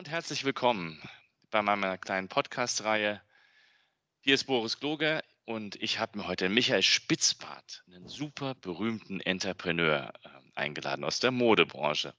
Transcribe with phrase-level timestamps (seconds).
[0.00, 0.98] Und herzlich willkommen
[1.50, 3.20] bei meiner kleinen Podcast-Reihe.
[4.20, 10.10] Hier ist Boris Gloger und ich habe mir heute Michael Spitzbart, einen super berühmten Entrepreneur,
[10.24, 12.14] äh, eingeladen aus der Modebranche.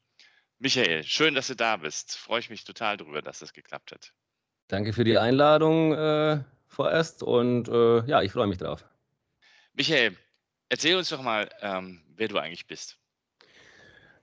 [0.59, 2.15] Michael, schön, dass du da bist.
[2.17, 4.13] Freue ich mich total darüber, dass das geklappt hat.
[4.67, 8.85] Danke für die Einladung äh, vorerst und äh, ja, ich freue mich drauf.
[9.73, 10.15] Michael,
[10.70, 13.00] erzähl uns doch mal, ähm, wer du eigentlich bist.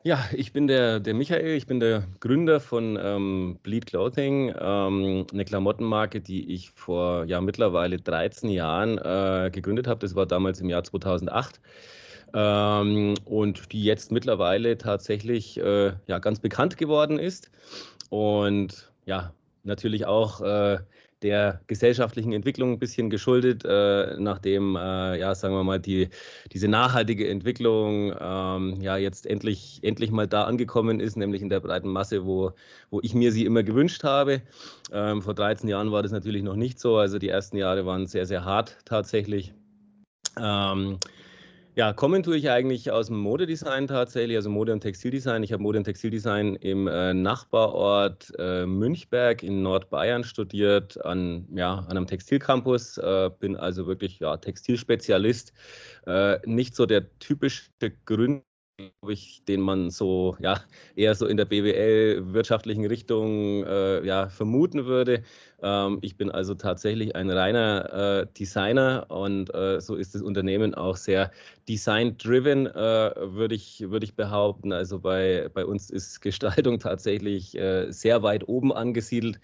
[0.04, 5.26] Ja, ich bin der, der Michael, ich bin der Gründer von ähm, Bleed Clothing, ähm,
[5.32, 9.98] eine Klamottenmarke, die ich vor ja, mittlerweile 13 Jahren äh, gegründet habe.
[9.98, 11.60] Das war damals im Jahr 2008.
[12.32, 17.50] Ähm, und die jetzt mittlerweile tatsächlich äh, ja, ganz bekannt geworden ist.
[18.08, 19.32] Und ja,
[19.64, 20.78] natürlich auch äh,
[21.22, 26.08] der gesellschaftlichen Entwicklung ein bisschen geschuldet, äh, nachdem, äh, ja, sagen wir mal, die,
[26.52, 31.60] diese nachhaltige Entwicklung ähm, ja jetzt endlich, endlich mal da angekommen ist, nämlich in der
[31.60, 32.52] breiten Masse, wo,
[32.90, 34.42] wo ich mir sie immer gewünscht habe.
[34.92, 36.96] Ähm, vor 13 Jahren war das natürlich noch nicht so.
[36.96, 39.52] Also die ersten Jahre waren sehr, sehr hart tatsächlich.
[40.40, 40.98] Ähm,
[41.78, 45.44] ja, kommen tue ich eigentlich aus dem Modedesign tatsächlich, also Mode- und Textildesign.
[45.44, 51.74] Ich habe Mode- und Textildesign im äh, Nachbarort äh, Münchberg in Nordbayern studiert, an, ja,
[51.74, 52.98] an einem Textilcampus.
[52.98, 55.52] Äh, bin also wirklich ja, Textilspezialist.
[56.04, 57.70] Äh, nicht so der typische
[58.06, 58.47] Gründer
[59.08, 60.60] ich, den man so ja
[60.94, 65.22] eher so in der BWL wirtschaftlichen Richtung äh, ja vermuten würde.
[65.62, 70.74] Ähm, ich bin also tatsächlich ein reiner äh, Designer und äh, so ist das Unternehmen
[70.74, 71.32] auch sehr
[71.68, 74.72] design-driven, äh, würde ich, würd ich behaupten.
[74.72, 79.40] Also bei, bei uns ist Gestaltung tatsächlich äh, sehr weit oben angesiedelt.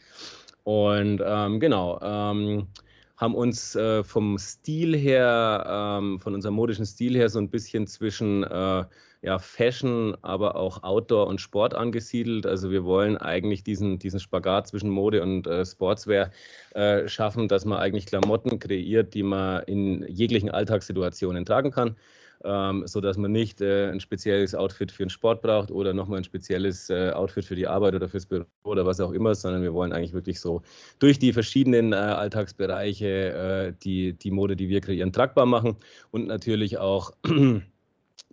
[0.62, 2.68] Und ähm, genau, ähm,
[3.16, 7.86] haben uns äh, vom Stil her, ähm, von unserem modischen Stil her so ein bisschen
[7.86, 8.84] zwischen äh,
[9.24, 12.44] ja, Fashion, aber auch Outdoor und Sport angesiedelt.
[12.46, 16.30] Also wir wollen eigentlich diesen, diesen Spagat zwischen Mode und äh, Sportswear
[16.74, 21.96] äh, schaffen, dass man eigentlich Klamotten kreiert, die man in jeglichen Alltagssituationen tragen kann
[22.44, 26.24] ähm, sodass man nicht äh, ein spezielles Outfit für den Sport braucht oder nochmal ein
[26.24, 29.72] spezielles äh, Outfit für die Arbeit oder fürs Büro oder was auch immer, sondern wir
[29.72, 30.62] wollen eigentlich wirklich so
[30.98, 35.76] durch die verschiedenen äh, Alltagsbereiche äh, die, die Mode, die wir kreieren, tragbar machen
[36.10, 37.12] und natürlich auch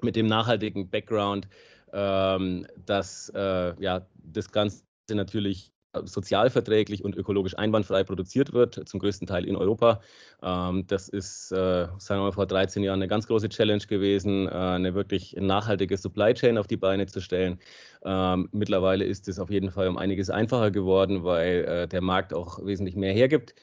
[0.03, 1.47] mit dem nachhaltigen Background,
[1.93, 5.71] ähm, dass äh, ja, das Ganze natürlich
[6.03, 10.01] sozialverträglich und ökologisch einwandfrei produziert wird, zum größten Teil in Europa.
[10.41, 14.47] Ähm, das ist, äh, sagen wir mal, vor 13 Jahren eine ganz große Challenge gewesen,
[14.47, 17.59] äh, eine wirklich nachhaltige Supply Chain auf die Beine zu stellen.
[18.03, 22.33] Ähm, mittlerweile ist es auf jeden Fall um einiges einfacher geworden, weil äh, der Markt
[22.33, 23.53] auch wesentlich mehr hergibt.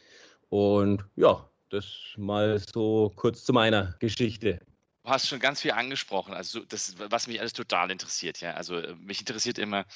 [0.51, 4.61] Und ja, das mal so kurz zu meiner Geschichte.
[5.09, 8.43] Du hast schon ganz viel angesprochen, also das, was mich alles total interessiert.
[8.43, 9.87] Ja, also mich interessiert immer,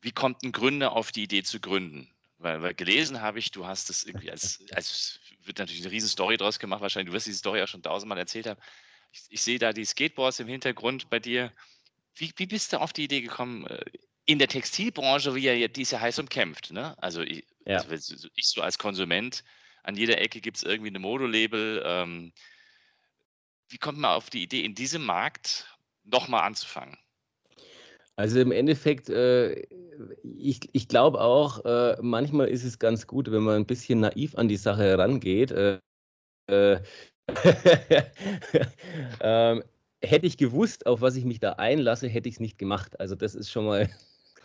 [0.00, 2.08] wie kommt ein Gründer auf die Idee zu gründen?
[2.38, 6.08] Weil, weil gelesen habe ich, du hast das irgendwie als, als wird natürlich eine riesen
[6.08, 8.60] Story draus gemacht, wahrscheinlich, du wirst diese Story auch schon tausendmal erzählt haben.
[9.10, 11.52] Ich, ich sehe da die Skateboards im Hintergrund bei dir.
[12.14, 13.84] Wie, wie bist du auf die Idee gekommen, äh,
[14.26, 16.96] in der Textilbranche, wie ja, die ist ja heiß umkämpft, ne?
[17.02, 17.78] Also ich, ja.
[17.78, 19.42] also ich so als Konsument,
[19.82, 21.82] an jeder Ecke gibt es irgendwie eine Modelabel.
[21.84, 22.32] Ähm,
[23.70, 25.66] wie kommt man auf die Idee, in diesem Markt
[26.04, 26.98] nochmal anzufangen?
[28.16, 29.62] Also im Endeffekt, äh,
[30.36, 34.36] ich, ich glaube auch, äh, manchmal ist es ganz gut, wenn man ein bisschen naiv
[34.36, 35.52] an die Sache herangeht.
[35.52, 35.78] Äh,
[36.48, 36.80] äh
[39.20, 39.62] ähm,
[40.02, 42.98] hätte ich gewusst, auf was ich mich da einlasse, hätte ich es nicht gemacht.
[42.98, 43.88] Also das ist schon mal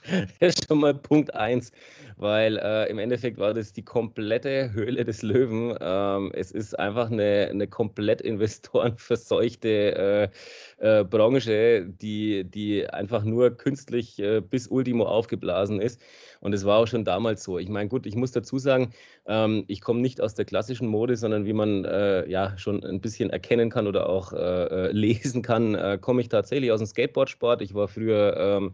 [0.40, 1.72] Das ist schon mal Punkt eins,
[2.18, 5.76] weil äh, im Endeffekt war das die komplette Höhle des Löwen.
[5.79, 10.32] Ähm, es ist einfach eine, eine komplett investorenverseuchte
[10.79, 16.02] äh, äh, Branche, die, die einfach nur künstlich äh, bis Ultimo aufgeblasen ist.
[16.41, 17.58] Und es war auch schon damals so.
[17.58, 18.94] Ich meine, gut, ich muss dazu sagen,
[19.26, 23.02] ähm, ich komme nicht aus der klassischen Mode, sondern wie man äh, ja schon ein
[23.02, 27.62] bisschen erkennen kann oder auch äh, lesen kann, komme ich tatsächlich aus dem Skateboardsport.
[27.62, 28.74] Ich war früher ähm,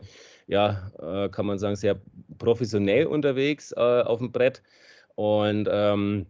[0.51, 1.99] ja, äh, kann man sagen, sehr
[2.37, 4.61] professionell unterwegs äh, auf dem Brett.
[5.15, 6.27] Und ähm,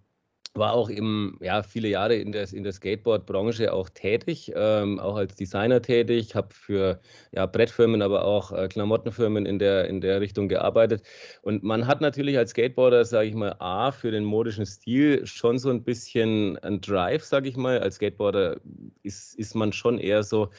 [0.53, 5.15] war auch im, ja, viele Jahre in der, in der Skateboard-Branche auch tätig, ähm, auch
[5.15, 6.99] als Designer tätig, habe für
[7.31, 11.03] ja, Brettfirmen, aber auch äh, Klamottenfirmen in der, in der Richtung gearbeitet.
[11.41, 15.57] Und man hat natürlich als Skateboarder, sage ich mal, A, für den modischen Stil schon
[15.57, 17.79] so ein bisschen ein Drive, sage ich mal.
[17.79, 18.57] Als Skateboarder
[19.03, 20.49] ist, ist man schon eher so,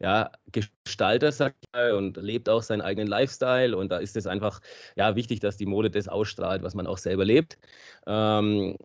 [0.00, 3.76] ja, Gestalter, sag ich mal, und lebt auch seinen eigenen Lifestyle.
[3.76, 4.60] Und da ist es einfach
[4.96, 7.58] ja, wichtig, dass die Mode das ausstrahlt, was man auch selber lebt.
[8.06, 8.76] Ähm,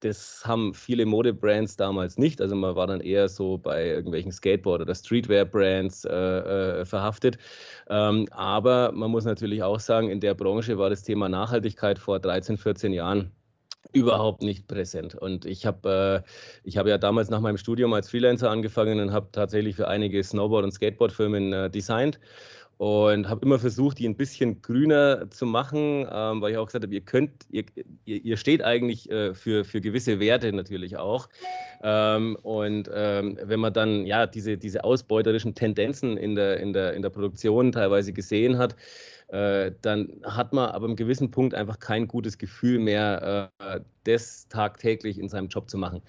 [0.00, 2.40] das haben viele Modebrands damals nicht.
[2.40, 7.38] Also man war dann eher so bei irgendwelchen Skateboard- oder Streetwear-Brands äh, äh, verhaftet.
[7.88, 12.20] Ähm, aber man muss natürlich auch sagen, in der Branche war das Thema Nachhaltigkeit vor
[12.20, 13.32] 13, 14 Jahren
[13.92, 15.14] überhaupt nicht präsent.
[15.14, 16.24] Und ich habe
[16.64, 20.22] äh, hab ja damals nach meinem Studium als Freelancer angefangen und habe tatsächlich für einige
[20.22, 22.18] Snowboard- und Skateboard-Firmen äh, designt
[22.78, 26.84] und habe immer versucht, die ein bisschen grüner zu machen, ähm, weil ich auch gesagt
[26.84, 27.64] habe, ihr könnt, ihr,
[28.04, 31.28] ihr steht eigentlich äh, für, für gewisse Werte natürlich auch.
[31.82, 36.94] Ähm, und ähm, wenn man dann ja diese, diese ausbeuterischen Tendenzen in der, in, der,
[36.94, 38.76] in der Produktion teilweise gesehen hat,
[39.28, 44.48] äh, dann hat man aber im gewissen Punkt einfach kein gutes Gefühl mehr, äh, das
[44.48, 46.00] tagtäglich in seinem Job zu machen.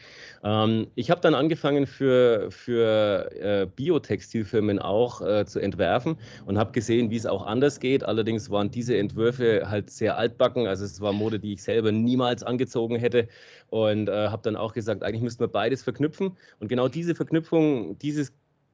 [0.44, 6.71] Ähm, ich habe dann angefangen für, für äh, Biotextilfirmen auch äh, zu entwerfen und habe
[6.71, 8.04] gesehen, wie es auch anders geht.
[8.04, 12.44] Allerdings waren diese Entwürfe halt sehr altbacken, also es war Mode, die ich selber niemals
[12.44, 13.27] angezogen hätte
[13.69, 17.98] und äh, habe dann auch gesagt, eigentlich müssten wir beides verknüpfen und genau diese Verknüpfung,
[18.00, 18.31] dieses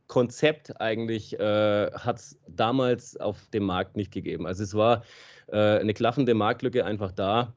[0.08, 4.46] Konzept eigentlich äh, hat es damals auf dem Markt nicht gegeben.
[4.46, 5.04] Also es war
[5.48, 7.54] äh, eine klaffende Marktlücke einfach da,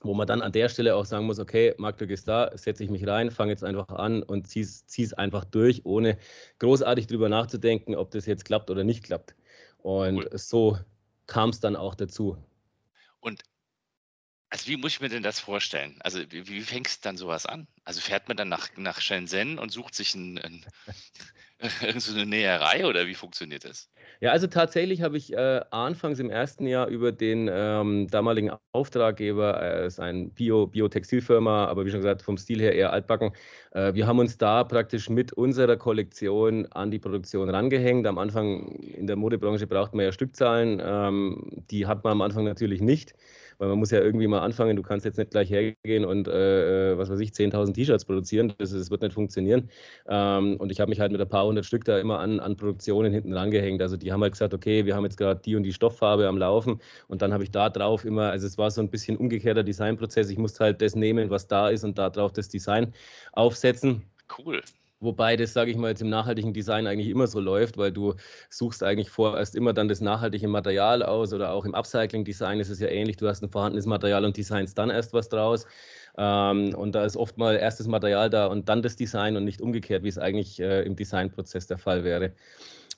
[0.00, 2.90] wo man dann an der Stelle auch sagen muss, okay, Marktlücke ist da, setze ich
[2.90, 6.18] mich rein, fange jetzt einfach an und ziehe es einfach durch, ohne
[6.58, 9.34] großartig drüber nachzudenken, ob das jetzt klappt oder nicht klappt.
[9.78, 10.30] Und cool.
[10.38, 10.78] so
[11.26, 12.36] kam es dann auch dazu.
[13.20, 13.42] Und
[14.50, 15.96] also wie muss ich mir denn das vorstellen?
[16.00, 17.66] Also wie, wie fängst du dann sowas an?
[17.84, 20.66] Also fährt man dann nach, nach Shenzhen und sucht sich ein, ein
[21.98, 23.90] so eine Näherei oder wie funktioniert das?
[24.20, 29.60] Ja, also tatsächlich habe ich äh, anfangs im ersten Jahr über den ähm, damaligen Auftraggeber,
[29.60, 33.32] äh, ist ein Bio, Biotextilfirma, aber wie schon gesagt, vom Stil her eher altbacken.
[33.72, 38.06] Äh, wir haben uns da praktisch mit unserer Kollektion an die Produktion rangehängt.
[38.06, 42.44] Am Anfang in der Modebranche braucht man ja Stückzahlen, ähm, die hat man am Anfang
[42.44, 43.14] natürlich nicht
[43.58, 44.76] weil man muss ja irgendwie mal anfangen.
[44.76, 48.54] Du kannst jetzt nicht gleich hergehen und, äh, äh was weiß ich, 10.000 T-Shirts produzieren.
[48.58, 49.70] Das, das, wird nicht funktionieren.
[50.08, 52.56] Ähm, und ich habe mich halt mit ein paar hundert Stück da immer an, an
[52.56, 53.82] Produktionen hinten rangehängt.
[53.82, 56.38] Also die haben halt gesagt, okay, wir haben jetzt gerade die und die Stofffarbe am
[56.38, 56.80] Laufen.
[57.08, 60.30] Und dann habe ich da drauf immer, also es war so ein bisschen umgekehrter Designprozess.
[60.30, 62.92] Ich musste halt das nehmen, was da ist und da drauf das Design
[63.32, 64.02] aufsetzen.
[64.38, 64.62] Cool.
[65.00, 68.14] Wobei das, sage ich mal, jetzt im nachhaltigen Design eigentlich immer so läuft, weil du
[68.50, 72.80] suchst eigentlich vorerst immer dann das nachhaltige Material aus oder auch im Upcycling-Design ist es
[72.80, 73.16] ja ähnlich.
[73.16, 75.66] Du hast ein vorhandenes Material und designst dann erst was draus.
[76.16, 79.44] Ähm, und da ist oft mal erst das Material da und dann das Design und
[79.44, 82.32] nicht umgekehrt, wie es eigentlich äh, im Designprozess der Fall wäre.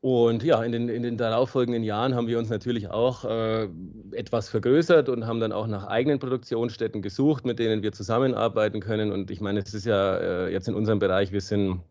[0.01, 3.68] Und ja, in den, in den darauffolgenden Jahren haben wir uns natürlich auch äh,
[4.12, 9.12] etwas vergrößert und haben dann auch nach eigenen Produktionsstätten gesucht, mit denen wir zusammenarbeiten können.
[9.12, 11.81] Und ich meine, es ist ja äh, jetzt in unserem Bereich, wir sind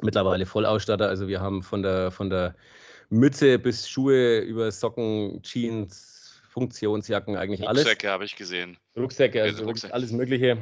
[0.00, 1.08] mittlerweile Vollausstatter.
[1.08, 2.54] Also wir haben von der, von der
[3.10, 6.17] Mütze bis Schuhe über Socken, Jeans,
[6.48, 7.84] Funktionsjacken, eigentlich Rucksäcke alles.
[7.84, 8.76] Rucksäcke habe ich gesehen.
[8.96, 9.94] Rucksäcke, also Rucksäcke.
[9.94, 10.58] alles Mögliche.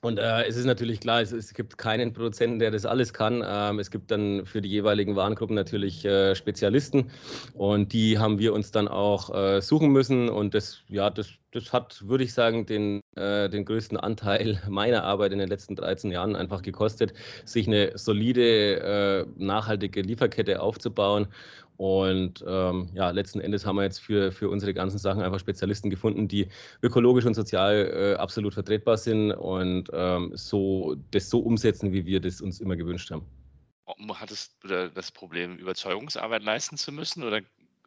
[0.00, 3.42] Und äh, es ist natürlich klar, es, es, gibt keinen Produzenten, der das alles kann.
[3.46, 7.10] Ähm, es gibt dann für die jeweiligen Warengruppen natürlich äh, Spezialisten
[7.54, 10.28] und die haben wir uns dann auch äh, suchen müssen.
[10.28, 15.04] Und das, ja, das, das hat, würde ich sagen, den, äh, den größten Anteil meiner
[15.04, 17.12] Arbeit in den letzten 13 Jahren einfach gekostet,
[17.44, 21.28] sich eine solide, äh, nachhaltige Lieferkette aufzubauen
[21.82, 25.90] und ähm, ja, letzten Endes haben wir jetzt für, für unsere ganzen Sachen einfach Spezialisten
[25.90, 26.46] gefunden, die
[26.80, 32.20] ökologisch und sozial äh, absolut vertretbar sind und ähm, so, das so umsetzen, wie wir
[32.20, 33.26] das uns immer gewünscht haben.
[34.14, 37.40] Hattest du das Problem, Überzeugungsarbeit leisten zu müssen oder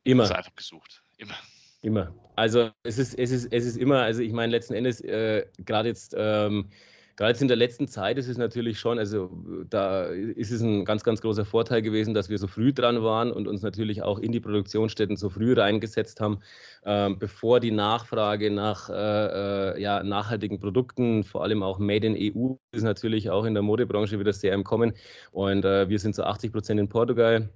[0.03, 0.23] immer.
[0.23, 1.01] hast du einfach gesucht?
[1.17, 1.35] Immer.
[1.81, 2.13] Immer.
[2.35, 5.87] Also es ist, es ist, es ist immer, also ich meine, letzten Endes, äh, gerade
[5.87, 6.69] jetzt ähm,
[7.15, 9.29] Gerade jetzt in der letzten Zeit ist es natürlich schon, also
[9.69, 13.31] da ist es ein ganz, ganz großer Vorteil gewesen, dass wir so früh dran waren
[13.31, 16.41] und uns natürlich auch in die Produktionsstätten so früh reingesetzt haben,
[16.83, 22.15] äh, bevor die Nachfrage nach äh, äh, ja, nachhaltigen Produkten, vor allem auch Made in
[22.17, 24.93] EU, ist natürlich auch in der Modebranche wieder sehr im Kommen.
[25.31, 27.49] Und äh, wir sind zu 80 Prozent in Portugal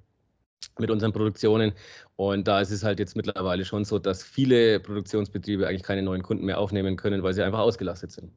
[0.79, 1.73] mit unseren Produktionen.
[2.15, 6.23] Und da ist es halt jetzt mittlerweile schon so, dass viele Produktionsbetriebe eigentlich keine neuen
[6.23, 8.31] Kunden mehr aufnehmen können, weil sie einfach ausgelastet sind.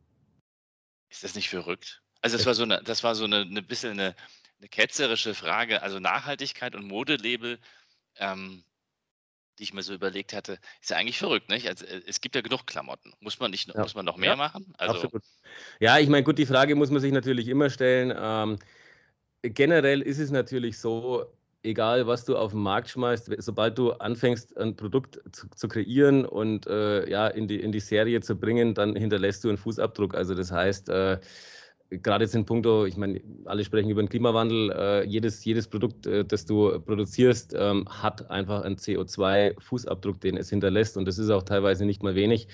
[1.12, 2.02] Ist das nicht verrückt?
[2.22, 4.16] Also das war so eine, das war so eine, eine bisschen eine,
[4.58, 5.82] eine ketzerische Frage.
[5.82, 7.58] Also Nachhaltigkeit und Modelabel,
[8.16, 8.64] ähm,
[9.58, 11.68] die ich mir so überlegt hatte, ist ja eigentlich verrückt, nicht?
[11.68, 13.12] Also, äh, es gibt ja genug Klamotten.
[13.20, 13.82] Muss man nicht, ja.
[13.82, 14.72] muss man noch mehr ja, machen?
[14.78, 15.22] Also, absolut.
[15.80, 18.14] Ja, ich meine, gut, die Frage muss man sich natürlich immer stellen.
[18.16, 18.58] Ähm,
[19.42, 21.26] generell ist es natürlich so,
[21.62, 26.24] egal was du auf den Markt schmeißt, sobald du anfängst, ein Produkt zu, zu kreieren
[26.24, 30.14] und äh, ja, in die, in die Serie zu bringen, dann hinterlässt du einen Fußabdruck.
[30.14, 31.18] Also das heißt, äh,
[31.90, 36.06] gerade jetzt in puncto, ich meine, alle sprechen über den Klimawandel, äh, jedes, jedes Produkt,
[36.06, 41.30] äh, das du produzierst, ähm, hat einfach einen CO2-Fußabdruck, den es hinterlässt und das ist
[41.30, 42.48] auch teilweise nicht mal wenig.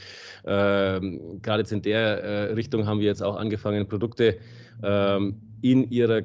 [0.45, 4.39] Ähm, gerade jetzt in der äh, Richtung haben wir jetzt auch angefangen, Produkte
[4.83, 6.23] ähm, in ihrer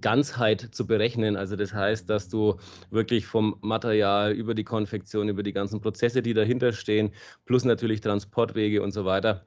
[0.00, 1.36] Ganzheit zu berechnen.
[1.36, 2.56] Also das heißt, dass du
[2.90, 7.12] wirklich vom Material über die Konfektion, über die ganzen Prozesse, die dahinter stehen,
[7.44, 9.46] plus natürlich Transportwege und so weiter,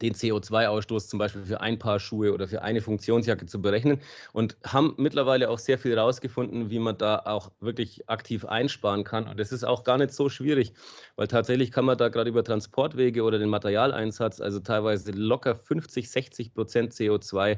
[0.00, 4.00] den CO2-Ausstoß zum Beispiel für ein Paar Schuhe oder für eine Funktionsjacke zu berechnen
[4.32, 9.28] und haben mittlerweile auch sehr viel herausgefunden, wie man da auch wirklich aktiv einsparen kann.
[9.28, 10.72] Und das ist auch gar nicht so schwierig,
[11.16, 16.10] weil tatsächlich kann man da gerade über Transportwege oder den Materialeinsatz also teilweise locker 50,
[16.10, 17.56] 60 Prozent CO2 äh,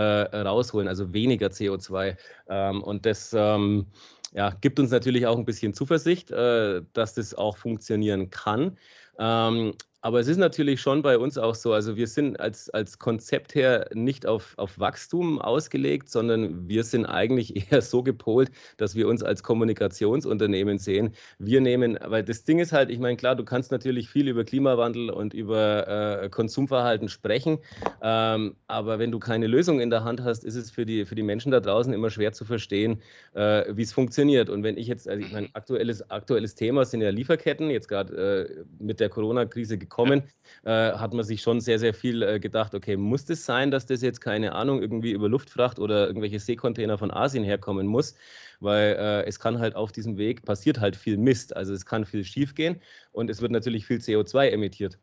[0.00, 2.16] rausholen, also weniger CO2.
[2.48, 3.86] Ähm, und das ähm,
[4.32, 8.78] ja, gibt uns natürlich auch ein bisschen Zuversicht, äh, dass das auch funktionieren kann.
[9.18, 12.98] Ähm, aber es ist natürlich schon bei uns auch so, also wir sind als, als
[12.98, 18.96] Konzept her nicht auf, auf Wachstum ausgelegt, sondern wir sind eigentlich eher so gepolt, dass
[18.96, 21.14] wir uns als Kommunikationsunternehmen sehen.
[21.38, 24.42] Wir nehmen, weil das Ding ist halt, ich meine, klar, du kannst natürlich viel über
[24.42, 25.86] Klimawandel und über
[26.22, 27.58] äh, Konsumverhalten sprechen,
[28.02, 31.14] ähm, aber wenn du keine Lösung in der Hand hast, ist es für die, für
[31.14, 33.00] die Menschen da draußen immer schwer zu verstehen,
[33.34, 34.50] äh, wie es funktioniert.
[34.50, 38.48] Und wenn ich jetzt, also ich meine, aktuelles, aktuelles Thema sind ja Lieferketten, jetzt gerade
[38.50, 39.91] äh, mit der Corona-Krise gekommen,
[40.64, 43.86] äh, hat man sich schon sehr, sehr viel äh, gedacht, okay, muss das sein, dass
[43.86, 48.14] das jetzt keine Ahnung irgendwie über Luftfracht oder irgendwelche Seekontainer von Asien herkommen muss?
[48.60, 51.56] Weil äh, es kann halt auf diesem Weg passiert halt viel Mist.
[51.56, 52.80] Also es kann viel schief gehen
[53.12, 54.98] und es wird natürlich viel CO2 emittiert.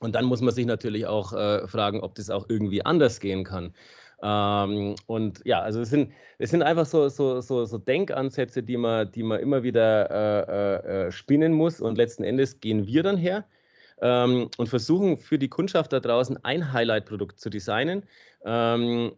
[0.00, 3.44] Und dann muss man sich natürlich auch äh, fragen, ob das auch irgendwie anders gehen
[3.44, 3.74] kann.
[4.22, 8.76] Ähm, und ja, also es sind, es sind einfach so, so, so, so Denkansätze, die
[8.76, 11.80] man, die man immer wieder äh, äh, äh spinnen muss.
[11.80, 13.44] Und letzten Endes gehen wir dann her
[14.02, 18.04] ähm, und versuchen für die Kundschaft da draußen ein Highlight-Produkt zu designen.
[18.44, 19.12] Ähm,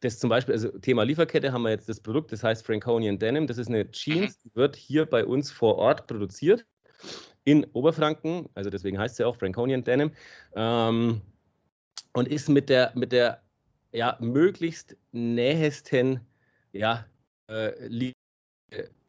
[0.00, 3.46] das zum Beispiel, also Thema Lieferkette haben wir jetzt das Produkt, das heißt Franconian Denim.
[3.46, 4.48] Das ist eine Jeans, mhm.
[4.48, 6.66] die wird hier bei uns vor Ort produziert
[7.44, 10.12] in Oberfranken, also deswegen heißt sie auch Franconian Denim.
[10.54, 11.22] Ähm,
[12.12, 13.42] und ist mit der, mit der
[13.92, 16.20] ja, möglichst nähesten
[16.72, 17.06] ja,
[17.48, 17.72] äh,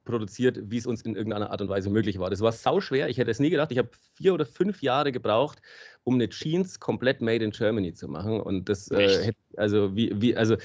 [0.08, 2.32] produziert, wie es uns in irgendeiner Art und Weise möglich war.
[2.32, 3.10] Das war sau schwer.
[3.10, 3.72] Ich hätte es nie gedacht.
[3.72, 5.62] Ich habe vier oder fünf Jahre gebraucht,
[6.04, 8.42] um eine Jeans komplett made in Germany zu machen.
[8.42, 10.56] Und das äh, hätte, also wie, wie, also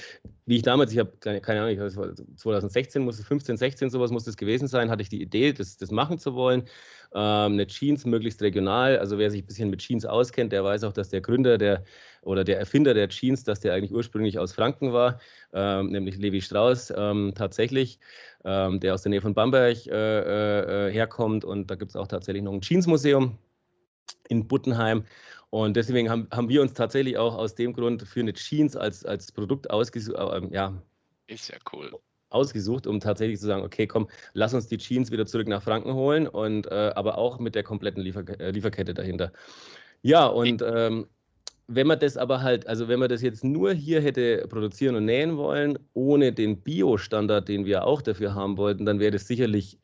[0.45, 4.25] wie ich damals, ich habe keine, Ahnung, ich 2016 muss es 15, 16 sowas muss
[4.25, 6.61] es gewesen sein, hatte ich die Idee, das, das machen zu wollen.
[7.13, 8.97] Ähm, eine Jeans möglichst regional.
[8.97, 11.83] Also wer sich ein bisschen mit Jeans auskennt, der weiß auch, dass der Gründer der
[12.23, 15.19] oder der Erfinder der Jeans, dass der eigentlich ursprünglich aus Franken war,
[15.53, 17.99] ähm, nämlich Levi Strauss ähm, tatsächlich,
[18.45, 21.45] ähm, der aus der Nähe von Bamberg äh, äh, äh herkommt.
[21.45, 23.37] Und da gibt es auch tatsächlich noch ein Jeansmuseum
[24.29, 25.05] in Buttenheim.
[25.49, 29.05] Und deswegen haben, haben wir uns tatsächlich auch aus dem Grund für eine Jeans als,
[29.05, 30.17] als Produkt ausgesucht.
[30.17, 30.81] Äh, ja,
[31.27, 31.91] ist ja cool
[32.33, 35.93] ausgesucht, um tatsächlich zu sagen, okay, komm, lass uns die Jeans wieder zurück nach Franken
[35.93, 39.31] holen und äh, aber auch mit der kompletten Liefer äh, Lieferkette dahinter.
[40.01, 41.07] Ja, und ähm,
[41.67, 45.05] wenn man das aber halt, also wenn man das jetzt nur hier hätte produzieren und
[45.05, 49.79] nähen wollen, ohne den Bio-Standard, den wir auch dafür haben wollten, dann wäre das sicherlich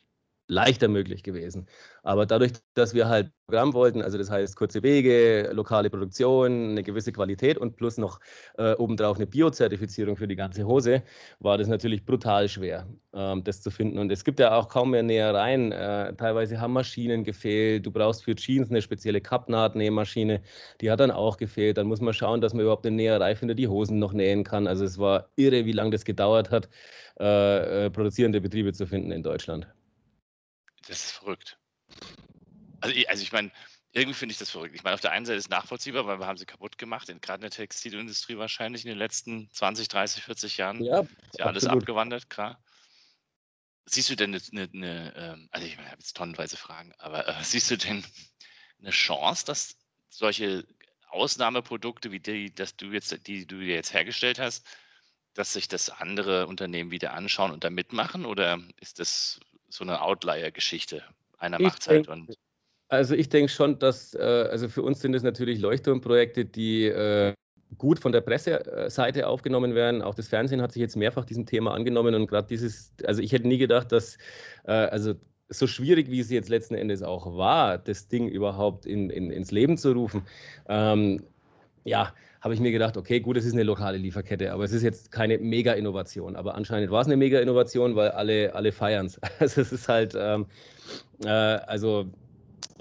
[0.50, 1.68] leichter möglich gewesen.
[2.04, 6.84] Aber dadurch, dass wir halt Programm wollten, also das heißt kurze Wege, lokale Produktion, eine
[6.84, 8.20] gewisse Qualität und plus noch
[8.58, 11.04] äh, obendrauf eine Bio-Zertifizierung für die ganze Hose,
[11.40, 14.00] war das natürlich brutal schwer, ähm, das zu finden.
[14.00, 15.72] Und es gibt ja auch kaum mehr Nähereien.
[15.72, 17.86] Äh, teilweise haben Maschinen gefehlt.
[17.86, 20.42] Du brauchst für Jeans eine spezielle Kappnaht-Nähmaschine,
[20.82, 21.78] die hat dann auch gefehlt.
[21.78, 24.68] Dann muss man schauen, dass man überhaupt eine Näherei findet, die Hosen noch nähen kann.
[24.68, 26.70] Also es war irre, wie lange das gedauert hat,
[27.20, 29.68] äh, äh produzierende Betriebe zu finden in Deutschland.
[30.90, 31.58] Das ist verrückt.
[32.82, 33.52] Also, ich, also ich meine,
[33.92, 34.74] irgendwie finde ich das verrückt.
[34.74, 37.08] Ich meine, auf der einen Seite ist es nachvollziehbar, weil wir haben sie kaputt gemacht,
[37.22, 40.84] gerade in der Textilindustrie wahrscheinlich in den letzten 20, 30, 40 Jahren.
[40.84, 42.64] Ja, ist ja alles abgewandert, klar.
[43.86, 46.92] Siehst du denn eine, eine, eine ähm, also ich, meine, ich habe jetzt tonnenweise Fragen,
[46.98, 48.04] aber äh, siehst du denn
[48.80, 49.78] eine Chance, dass
[50.10, 50.66] solche
[51.10, 54.66] Ausnahmeprodukte wie die, dass du jetzt, die du jetzt hergestellt hast,
[55.36, 58.26] dass sich das andere Unternehmen wieder anschauen und da mitmachen?
[58.26, 61.04] Oder ist das so eine Outlier-Geschichte?
[61.38, 62.36] Einer macht es halt und.
[62.92, 67.34] Also ich denke schon, dass, äh, also für uns sind es natürlich Leuchtturmprojekte, die äh,
[67.78, 70.02] gut von der Presseseite aufgenommen werden.
[70.02, 73.32] Auch das Fernsehen hat sich jetzt mehrfach diesem Thema angenommen und gerade dieses, also ich
[73.32, 74.18] hätte nie gedacht, dass,
[74.64, 75.14] äh, also
[75.50, 79.52] so schwierig wie es jetzt letzten Endes auch war, das Ding überhaupt in, in, ins
[79.52, 80.24] Leben zu rufen,
[80.68, 81.24] ähm,
[81.86, 84.84] ja, habe ich mir gedacht, okay, gut, es ist eine lokale Lieferkette, aber es ist
[84.84, 86.36] jetzt keine Mega-Innovation.
[86.36, 89.20] Aber anscheinend war es eine Mega-Innovation, weil alle, alle feiern es.
[89.40, 90.46] Also es ist halt, ähm,
[91.24, 92.06] äh, also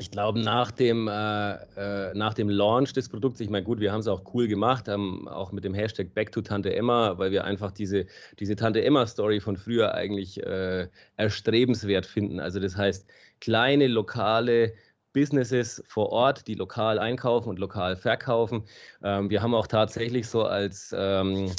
[0.00, 3.90] ich glaube, nach, dem, äh, äh, nach dem Launch des Produkts, ich meine, gut, wir
[3.90, 7.32] haben es auch cool gemacht, haben auch mit dem Hashtag Back to Tante Emma, weil
[7.32, 8.06] wir einfach diese,
[8.38, 10.86] diese Tante Emma-Story von früher eigentlich äh,
[11.16, 12.38] erstrebenswert finden.
[12.38, 13.08] Also das heißt,
[13.40, 14.72] kleine, lokale
[15.12, 18.64] Businesses vor Ort, die lokal einkaufen und lokal verkaufen.
[19.02, 21.52] Ähm, wir haben auch tatsächlich so als ähm,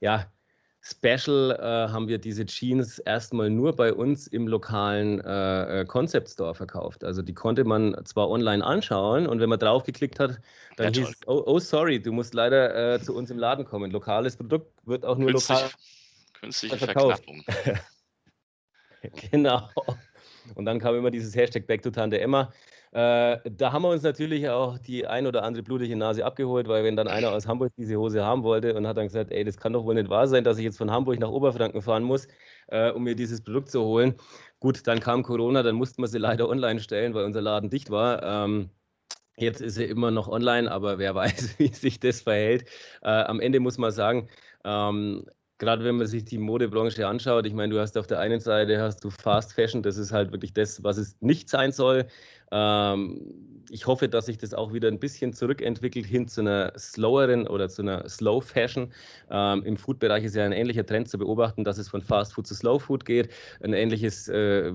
[0.00, 0.26] ja,
[0.84, 6.28] Special äh, haben wir diese Jeans erstmal nur bei uns im lokalen äh, äh, Concept
[6.28, 7.04] Store verkauft.
[7.04, 10.40] Also die konnte man zwar online anschauen und wenn man draufgeklickt hat,
[10.76, 13.64] dann ja, hieß es, oh, oh, sorry, du musst leider äh, zu uns im Laden
[13.64, 13.92] kommen.
[13.92, 15.70] Lokales Produkt wird auch nur Künstlich, lokal
[16.40, 17.24] künstliche verkauft.
[19.30, 19.68] genau.
[20.56, 22.52] Und dann kam immer dieses Hashtag Back to Tante Emma.
[22.92, 26.84] Äh, da haben wir uns natürlich auch die ein oder andere blutige Nase abgeholt, weil
[26.84, 29.56] wenn dann einer aus Hamburg diese Hose haben wollte und hat dann gesagt, ey, das
[29.56, 32.28] kann doch wohl nicht wahr sein, dass ich jetzt von Hamburg nach Oberfranken fahren muss,
[32.68, 34.14] äh, um mir dieses Produkt zu holen.
[34.60, 37.90] Gut, dann kam Corona, dann mussten wir sie leider online stellen, weil unser Laden dicht
[37.90, 38.22] war.
[38.22, 38.70] Ähm,
[39.38, 42.68] Jetzt ist sie immer noch online, aber wer weiß, wie sich das verhält.
[43.02, 44.28] Äh, am Ende muss man sagen,
[44.64, 45.24] ähm,
[45.62, 48.80] gerade wenn man sich die Modebranche anschaut, ich meine, du hast auf der einen Seite
[48.80, 52.06] hast du Fast Fashion, das ist halt wirklich das, was es nicht sein soll.
[52.50, 57.46] Ähm, ich hoffe, dass sich das auch wieder ein bisschen zurückentwickelt hin zu einer sloweren
[57.46, 58.92] oder zu einer Slow Fashion.
[59.30, 62.48] Ähm, Im Food-Bereich ist ja ein ähnlicher Trend zu beobachten, dass es von Fast Food
[62.48, 63.30] zu Slow Food geht.
[63.62, 64.72] Ein ähnliches, äh,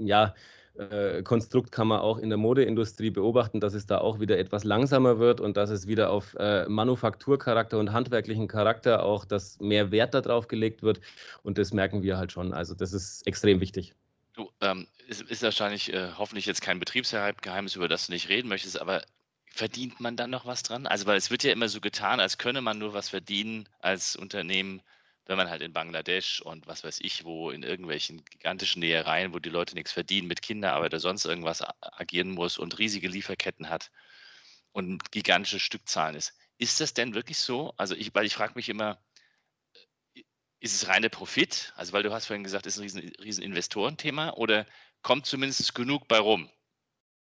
[0.00, 0.34] ja,
[0.78, 4.64] äh, Konstrukt kann man auch in der Modeindustrie beobachten, dass es da auch wieder etwas
[4.64, 9.90] langsamer wird und dass es wieder auf äh, Manufakturcharakter und handwerklichen Charakter auch, dass mehr
[9.90, 11.00] Wert darauf gelegt wird.
[11.42, 12.52] Und das merken wir halt schon.
[12.52, 13.94] Also das ist extrem wichtig.
[14.34, 18.48] Du, ähm, ist, ist wahrscheinlich äh, hoffentlich jetzt kein Betriebsgeheimnis, über das du nicht reden
[18.48, 19.02] möchtest, aber
[19.46, 20.86] verdient man dann noch was dran?
[20.86, 24.14] Also, weil es wird ja immer so getan, als könne man nur was verdienen als
[24.14, 24.80] Unternehmen,
[25.28, 29.38] wenn man halt in Bangladesch und was weiß ich wo, in irgendwelchen gigantischen Nähereien, wo
[29.38, 33.90] die Leute nichts verdienen, mit Kinderarbeit oder sonst irgendwas agieren muss und riesige Lieferketten hat
[34.72, 36.34] und gigantische Stückzahlen ist.
[36.56, 37.74] Ist das denn wirklich so?
[37.76, 38.98] Also ich, weil ich frage mich immer,
[40.14, 40.22] äh,
[40.60, 41.74] ist es reine Profit?
[41.76, 44.66] Also weil du hast vorhin gesagt, ist ein riesen, riesen Investorenthema oder
[45.02, 46.50] kommt zumindest genug bei rum?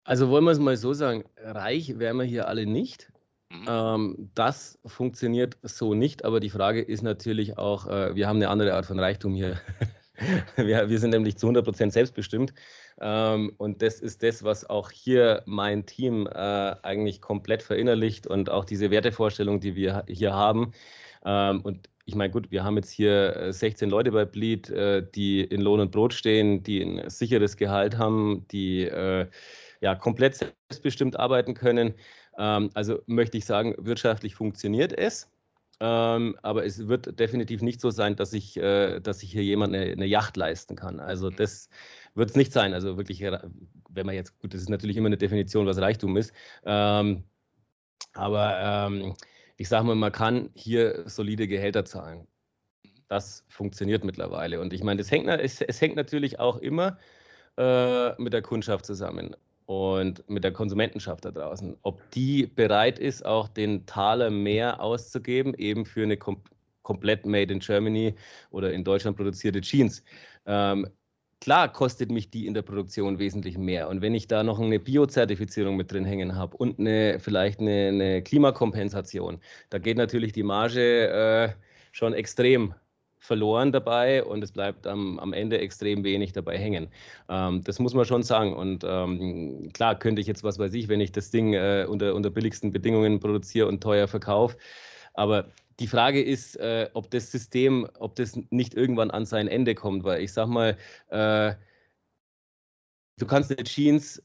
[0.05, 3.11] Also wollen wir es mal so sagen, reich wären wir hier alle nicht.
[3.51, 3.67] Mhm.
[3.69, 8.49] Ähm, das funktioniert so nicht, aber die Frage ist natürlich auch, äh, wir haben eine
[8.49, 9.61] andere Art von Reichtum hier.
[10.57, 12.55] wir, wir, sind nämlich zu 100 Prozent selbstbestimmt.
[13.01, 16.31] Ähm, und das ist das, was auch hier mein Team äh,
[16.83, 20.73] eigentlich komplett verinnerlicht und auch diese Wertevorstellung, die wir hier haben.
[21.25, 25.05] Ähm, und ich meine, gut, wir haben jetzt hier 16 äh, Leute bei Bleed, äh,
[25.15, 29.27] die in Lohn und Brot stehen, die ein sicheres Gehalt haben, die äh,
[29.81, 31.95] ja komplett selbstbestimmt arbeiten können.
[32.39, 35.31] Ähm, also möchte ich sagen, wirtschaftlich funktioniert es.
[35.79, 39.75] Ähm, aber es wird definitiv nicht so sein, dass ich, äh, dass ich hier jemand
[39.75, 41.01] eine, eine, Yacht leisten kann.
[41.01, 41.69] Also das
[42.15, 42.73] wird es nicht sein.
[42.73, 46.33] Also wirklich, wenn man jetzt, gut, das ist natürlich immer eine Definition, was Reichtum ist.
[46.65, 47.25] Ähm,
[48.15, 49.15] aber ähm,
[49.59, 52.27] ich sage mal, man kann hier solide Gehälter zahlen.
[53.09, 54.61] Das funktioniert mittlerweile.
[54.61, 56.99] Und ich meine, es hängt, es hängt natürlich auch immer
[57.59, 63.27] äh, mit der Kundschaft zusammen und mit der Konsumentenschaft da draußen, ob die bereit ist,
[63.27, 66.41] auch den Taler mehr auszugeben, eben für eine kom
[66.83, 68.15] komplett made in Germany
[68.53, 70.05] oder in Deutschland produzierte Jeans.
[70.47, 70.87] Ähm,
[71.41, 73.89] klar kostet mich die in der Produktion wesentlich mehr.
[73.89, 77.89] Und wenn ich da noch eine Bio-Zertifizierung mit drin hängen habe und eine, vielleicht eine,
[77.89, 81.49] eine, Klimakompensation, da geht natürlich die Marge äh,
[81.91, 82.73] schon extrem
[83.19, 86.89] verloren dabei und es bleibt am, am Ende extrem wenig dabei hängen.
[87.29, 88.55] Ähm, das muss man schon sagen.
[88.55, 92.15] Und ähm, klar könnte ich jetzt, was weiß ich, wenn ich das Ding äh, unter,
[92.15, 94.57] unter billigsten Bedingungen produziere und teuer verkaufe.
[95.15, 95.49] Aber
[95.81, 100.05] die Frage ist, äh, ob das System, ob das nicht irgendwann an sein Ende kommt,
[100.05, 100.77] weil ich sag mal,
[101.09, 101.55] äh,
[103.19, 104.23] du kannst eine Jeans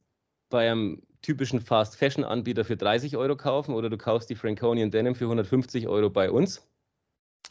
[0.50, 4.92] bei einem typischen Fast Fashion Anbieter für 30 Euro kaufen oder du kaufst die Franconian
[4.92, 6.68] Denim für 150 Euro bei uns.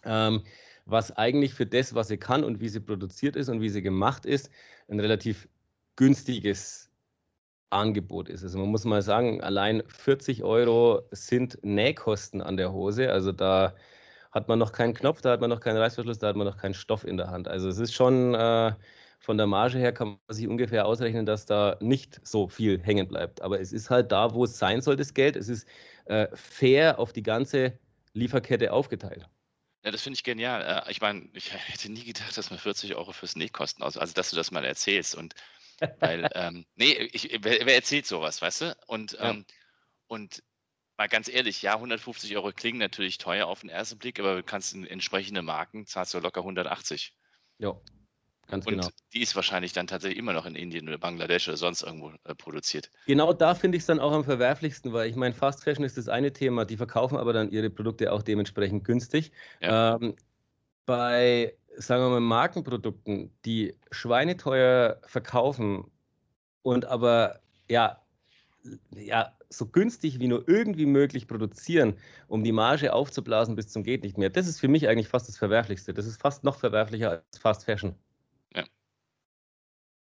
[0.04, 0.42] Ähm,
[0.90, 3.82] was eigentlich für das, was sie kann und wie sie produziert ist und wie sie
[3.82, 4.50] gemacht ist,
[4.88, 5.48] ein relativ
[5.96, 6.90] günstiges
[7.70, 8.42] Angebot ist.
[8.42, 13.12] Also man muss mal sagen, allein 40 Euro sind Nähkosten an der Hose.
[13.12, 13.74] Also da
[14.32, 16.56] hat man noch keinen Knopf, da hat man noch keinen Reißverschluss, da hat man noch
[16.56, 17.48] keinen Stoff in der Hand.
[17.48, 18.72] Also es ist schon äh,
[19.20, 23.06] von der Marge her kann man sich ungefähr ausrechnen, dass da nicht so viel hängen
[23.08, 23.42] bleibt.
[23.42, 25.36] Aber es ist halt da, wo es sein soll, das Geld.
[25.36, 25.68] Es ist
[26.06, 27.78] äh, fair auf die ganze
[28.14, 29.28] Lieferkette aufgeteilt.
[29.82, 30.84] Ja, das finde ich genial.
[30.86, 34.12] Äh, ich meine, ich hätte nie gedacht, dass man 40 Euro fürs Nähkosten aus, also
[34.12, 35.14] dass du das mal erzählst.
[35.14, 35.34] Und
[35.98, 38.76] weil, ähm, nee, ich, wer, wer, erzählt sowas, weißt du?
[38.86, 39.30] Und, ja.
[39.30, 39.46] ähm,
[40.06, 40.42] und
[40.98, 44.42] mal ganz ehrlich, ja, 150 Euro klingen natürlich teuer auf den ersten Blick, aber du
[44.42, 47.14] kannst in entsprechende Marken zahlst du locker 180.
[47.58, 47.80] Ja,
[48.50, 48.88] ganz Und genau.
[49.12, 52.34] die ist wahrscheinlich dann tatsächlich immer noch in Indien oder Bangladesch oder sonst irgendwo äh,
[52.34, 52.90] produziert.
[53.06, 55.96] Genau da finde ich es dann auch am verwerflichsten, weil ich meine, Fast Fashion ist
[55.96, 59.32] das eine Thema, die verkaufen aber dann ihre Produkte auch dementsprechend günstig.
[59.60, 59.96] Ja.
[59.96, 60.16] Ähm,
[60.86, 65.90] bei, sagen wir mal, Markenprodukten, die schweineteuer verkaufen
[66.62, 68.00] und aber ja,
[68.94, 71.94] ja, so günstig wie nur irgendwie möglich produzieren,
[72.28, 74.30] um die Marge aufzublasen bis zum geht nicht mehr.
[74.30, 75.92] Das ist für mich eigentlich fast das Verwerflichste.
[75.92, 77.94] Das ist fast noch verwerflicher als Fast Fashion.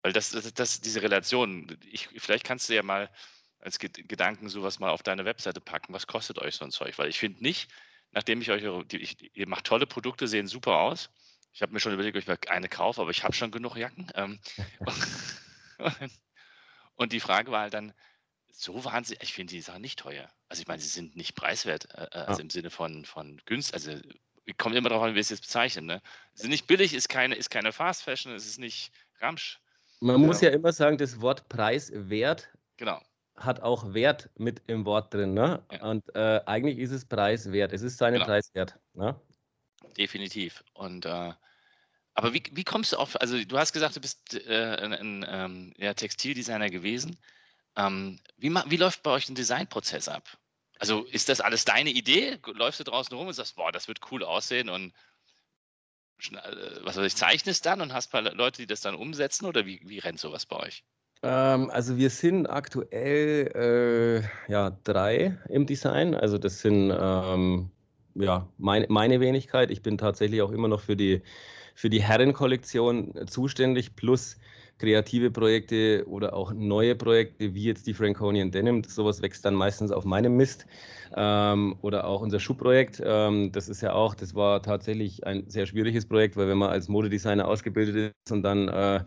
[0.06, 3.10] Weil das, das, das diese Relation, ich, vielleicht kannst du ja mal
[3.58, 5.92] als Gedanken sowas mal auf deine Webseite packen.
[5.92, 6.96] Was kostet euch so ein Zeug?
[6.96, 7.68] Weil ich finde nicht,
[8.12, 11.10] nachdem ich euch, ich, ihr macht tolle Produkte, sehen super aus.
[11.52, 13.74] Ich habe mir schon überlegt, ob ich mal eine kaufe, aber ich habe schon genug
[13.74, 14.06] Jacken.
[14.14, 14.38] Ähm,
[16.94, 17.92] und die Frage war halt dann,
[18.52, 20.30] so wahnsinnig, ich finde die Sachen nicht teuer.
[20.48, 22.44] Also ich meine, sie sind nicht preiswert, äh, äh also ja.
[22.44, 24.00] im Sinne von, von günstig, also
[24.56, 25.86] kommt immer darauf an, wie wir es jetzt bezeichnen.
[25.86, 26.00] Ne?
[26.34, 29.58] Sie sind nicht billig, ist keine, ist keine Fast Fashion, es ist nicht Ramsch.
[30.00, 30.26] Man ja.
[30.26, 33.00] muss ja immer sagen, das Wort preiswert genau.
[33.36, 35.34] hat auch Wert mit im Wort drin.
[35.34, 35.64] Ne?
[35.72, 35.84] Ja.
[35.90, 37.72] Und äh, eigentlich ist es preiswert.
[37.72, 38.26] Es ist seinen genau.
[38.26, 38.78] Preis wert.
[38.94, 39.18] Ne?
[39.96, 40.62] Definitiv.
[40.74, 41.32] Und äh,
[42.14, 45.26] aber wie, wie kommst du auf, also du hast gesagt, du bist äh, ein, ein
[45.28, 47.18] ähm, ja, Textildesigner gewesen.
[47.76, 50.38] Ähm, wie, wie läuft bei euch ein Designprozess ab?
[50.78, 52.38] Also ist das alles deine Idee?
[52.54, 54.94] Läufst du draußen rum und sagst, boah, das wird cool aussehen und
[56.84, 59.66] was weiß ich, zeichnest dann und hast ein paar Leute, die das dann umsetzen oder
[59.66, 60.84] wie, wie rennt sowas bei euch?
[61.22, 66.14] Ähm, also wir sind aktuell äh, ja, drei im Design.
[66.14, 67.70] Also das sind ähm,
[68.14, 69.70] ja, mein, meine Wenigkeit.
[69.70, 71.22] Ich bin tatsächlich auch immer noch für die,
[71.74, 74.38] für die Herrenkollektion zuständig, plus
[74.78, 78.84] kreative Projekte oder auch neue Projekte, wie jetzt die Franconian Denim.
[78.84, 80.66] Sowas wächst dann meistens auf meinem Mist.
[81.16, 83.02] Ähm, oder auch unser Schuhprojekt.
[83.04, 86.70] Ähm, das ist ja auch, das war tatsächlich ein sehr schwieriges Projekt, weil wenn man
[86.70, 89.04] als Modedesigner ausgebildet ist und dann äh,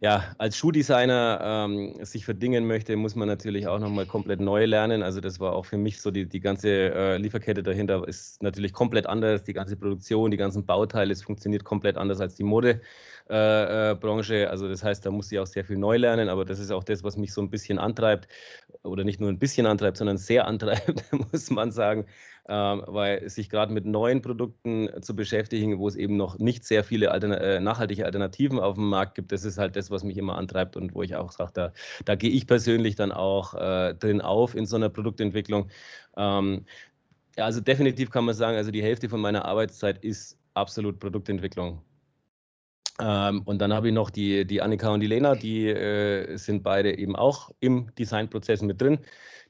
[0.00, 5.02] ja, als Schuhdesigner ähm, sich verdingen möchte, muss man natürlich auch nochmal komplett neu lernen.
[5.02, 8.72] Also das war auch für mich so, die, die ganze äh, Lieferkette dahinter ist natürlich
[8.72, 9.44] komplett anders.
[9.44, 14.34] Die ganze Produktion, die ganzen Bauteile, es funktioniert komplett anders als die Modebranche.
[14.34, 16.58] Äh, äh, also das heißt, da muss ich auch sehr viel neu lernen, aber das
[16.58, 18.28] ist auch das, was mich so ein bisschen antreibt
[18.82, 22.06] oder nicht nur ein bisschen antreibt, sondern sehr antreibt, muss man sagen,
[22.48, 26.84] ähm, weil sich gerade mit neuen Produkten zu beschäftigen, wo es eben noch nicht sehr
[26.84, 30.16] viele Altern äh, nachhaltige Alternativen auf dem Markt gibt, das ist halt das, was mich
[30.16, 31.72] immer antreibt und wo ich auch sage, da,
[32.04, 35.70] da gehe ich persönlich dann auch äh, drin auf in so einer Produktentwicklung.
[36.16, 36.64] Ähm,
[37.36, 41.82] ja, also definitiv kann man sagen, also die Hälfte von meiner Arbeitszeit ist absolut Produktentwicklung.
[42.98, 46.62] Ähm, und dann habe ich noch die, die Annika und die Lena, die äh, sind
[46.62, 48.98] beide eben auch im Designprozess mit drin.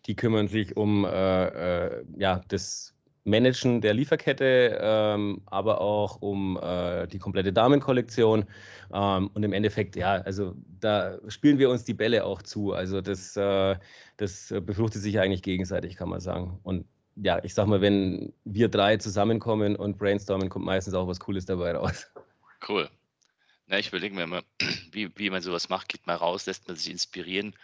[0.07, 6.59] Die kümmern sich um äh, äh, ja, das Managen der Lieferkette, ähm, aber auch um
[6.63, 8.45] äh, die komplette Damenkollektion.
[8.93, 12.73] Ähm, und im Endeffekt, ja, also da spielen wir uns die Bälle auch zu.
[12.73, 13.77] Also das, äh,
[14.17, 16.61] das befruchtet sich eigentlich gegenseitig, kann man sagen.
[16.63, 21.19] Und ja, ich sag mal, wenn wir drei zusammenkommen und brainstormen, kommt meistens auch was
[21.19, 22.07] Cooles dabei raus.
[22.69, 22.89] Cool.
[23.67, 24.43] Na, ich überlege mir immer,
[24.93, 27.55] wie, wie man sowas macht, geht mal raus, lässt man sich inspirieren.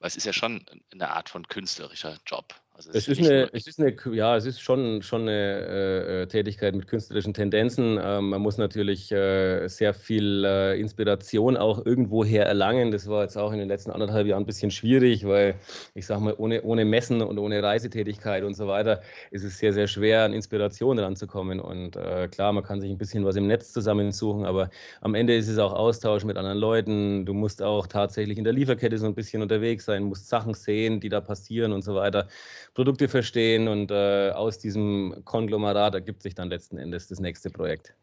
[0.00, 2.54] Weil es ist ja schon eine Art von künstlerischer Job.
[2.80, 6.22] Also es, es, ist eine, es ist eine, ja, es ist schon, schon eine äh,
[6.22, 7.98] äh, Tätigkeit mit künstlerischen Tendenzen.
[8.02, 12.90] Ähm, man muss natürlich äh, sehr viel äh, Inspiration auch irgendwoher erlangen.
[12.90, 15.56] Das war jetzt auch in den letzten anderthalb Jahren ein bisschen schwierig, weil
[15.94, 19.74] ich sage mal, ohne, ohne Messen und ohne Reisetätigkeit und so weiter ist es sehr,
[19.74, 21.60] sehr schwer, an Inspiration ranzukommen.
[21.60, 24.70] Und äh, klar, man kann sich ein bisschen was im Netz zusammensuchen, aber
[25.02, 27.26] am Ende ist es auch Austausch mit anderen Leuten.
[27.26, 31.00] Du musst auch tatsächlich in der Lieferkette so ein bisschen unterwegs sein, musst Sachen sehen,
[31.00, 32.26] die da passieren und so weiter.
[32.74, 37.94] Produkte verstehen und äh, aus diesem Konglomerat ergibt sich dann letzten Endes das nächste Projekt.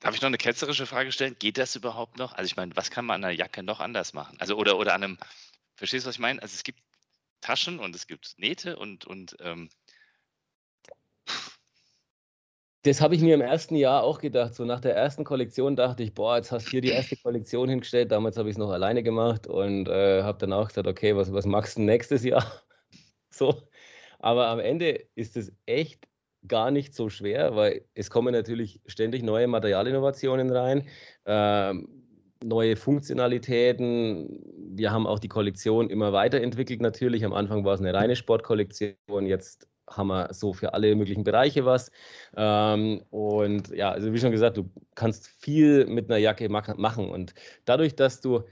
[0.00, 1.36] Darf ich noch eine ketzerische Frage stellen?
[1.38, 2.34] Geht das überhaupt noch?
[2.34, 4.36] Also ich meine, was kann man an einer Jacke noch anders machen?
[4.38, 5.18] Also oder, oder an einem,
[5.74, 6.42] verstehst du, was ich meine?
[6.42, 6.80] Also es gibt
[7.40, 9.70] Taschen und es gibt Nähte und, und ähm,
[12.82, 14.54] das habe ich mir im ersten Jahr auch gedacht.
[14.54, 17.68] So nach der ersten Kollektion dachte ich, boah, jetzt hast du hier die erste Kollektion
[17.68, 18.12] hingestellt.
[18.12, 21.32] Damals habe ich es noch alleine gemacht und äh, habe dann auch gesagt, okay, was,
[21.32, 22.62] was machst du nächstes Jahr?
[23.30, 23.62] so.
[24.26, 26.08] Aber am Ende ist es echt
[26.48, 30.88] gar nicht so schwer, weil es kommen natürlich ständig neue Materialinnovationen rein,
[31.26, 31.72] äh,
[32.42, 34.42] neue Funktionalitäten.
[34.76, 37.24] Wir haben auch die Kollektion immer weiterentwickelt natürlich.
[37.24, 41.64] Am Anfang war es eine reine Sportkollektion, jetzt haben wir so für alle möglichen Bereiche
[41.64, 41.92] was.
[42.36, 47.10] Ähm, und ja, also wie schon gesagt, du kannst viel mit einer Jacke machen.
[47.10, 47.32] Und
[47.64, 48.42] dadurch, dass du,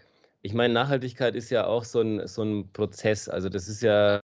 [0.43, 3.29] ich meine, Nachhaltigkeit ist ja auch so ein, so ein Prozess.
[3.29, 4.21] Also das ist ja,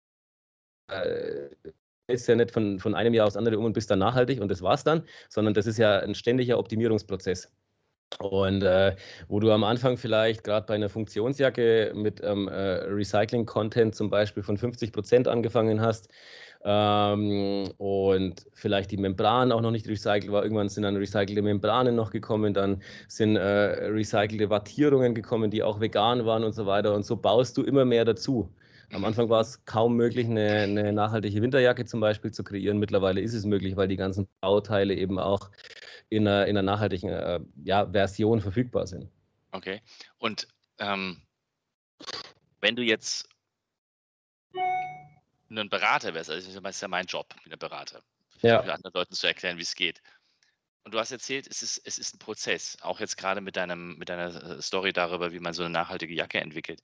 [0.88, 1.48] äh,
[2.08, 4.50] ist ja nicht von, von einem Jahr aufs andere um und bist dann nachhaltig und
[4.50, 7.52] das war's dann, sondern das ist ja ein ständiger Optimierungsprozess.
[8.20, 8.94] Und äh,
[9.26, 14.44] wo du am Anfang vielleicht gerade bei einer Funktionsjacke mit ähm, äh, Recycling-Content zum Beispiel
[14.44, 16.08] von 50 Prozent angefangen hast,
[16.66, 20.42] ähm, und vielleicht die Membran auch noch nicht recycelt war.
[20.42, 23.40] Irgendwann sind dann recycelte Membranen noch gekommen, dann sind äh,
[23.88, 26.92] recycelte Wattierungen gekommen, die auch vegan waren und so weiter.
[26.94, 28.50] Und so baust du immer mehr dazu.
[28.92, 32.78] Am Anfang war es kaum möglich, eine, eine, nachhaltige Winterjacke zum Beispiel zu kreieren.
[32.78, 35.50] Mittlerweile ist es möglich, weil die ganzen Bauteile eben auch
[36.08, 39.10] in einer, in einer nachhaltigen äh, ja, Version verfügbar sind.
[39.52, 39.82] Okay.
[40.18, 40.46] Und
[40.78, 41.22] ähm,
[42.60, 43.28] wenn du jetzt
[45.50, 48.02] ein Berater wärst, also das ist ja mein Job, ich bin ein Berater,
[48.42, 48.62] ja.
[48.62, 50.00] für anderen Leuten zu erklären, wie es geht.
[50.84, 53.98] Und du hast erzählt, es ist, es ist ein Prozess, auch jetzt gerade mit, deinem,
[53.98, 56.80] mit deiner äh, Story darüber, wie man so eine nachhaltige Jacke entwickelt.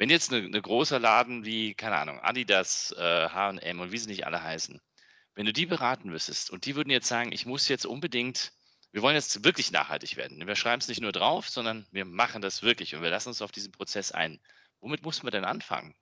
[0.00, 4.26] Wenn jetzt eine, eine großer Laden wie, keine Ahnung, Adidas, HM und wie sie nicht
[4.26, 4.80] alle heißen,
[5.34, 8.52] wenn du die beraten müsstest und die würden jetzt sagen, ich muss jetzt unbedingt,
[8.92, 10.46] wir wollen jetzt wirklich nachhaltig werden.
[10.46, 13.42] Wir schreiben es nicht nur drauf, sondern wir machen das wirklich und wir lassen uns
[13.42, 14.40] auf diesen Prozess ein.
[14.80, 15.94] Womit muss man denn anfangen?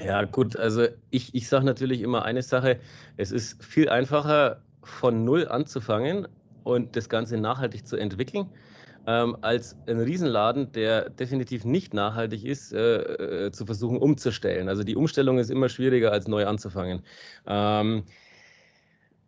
[0.00, 2.80] Ja, gut, also ich, ich sage natürlich immer eine Sache,
[3.16, 6.28] es ist viel einfacher von null anzufangen
[6.62, 8.48] und das Ganze nachhaltig zu entwickeln,
[9.06, 14.68] ähm, als ein Riesenladen, der definitiv nicht nachhaltig ist, äh, äh, zu versuchen umzustellen.
[14.68, 17.02] Also die Umstellung ist immer schwieriger, als neu anzufangen.
[17.46, 18.04] Ähm,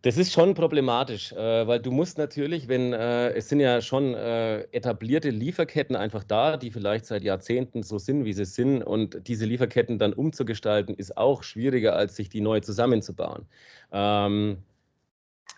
[0.03, 4.13] das ist schon problematisch, äh, weil du musst natürlich, wenn äh, es sind ja schon
[4.15, 9.45] etablierte Lieferketten einfach da, die vielleicht seit Jahrzehnten so sind, wie sie sind, und diese
[9.45, 13.45] Lieferketten dann umzugestalten, ist auch schwieriger, als sich die neu zusammenzubauen.
[13.91, 14.57] Ähm,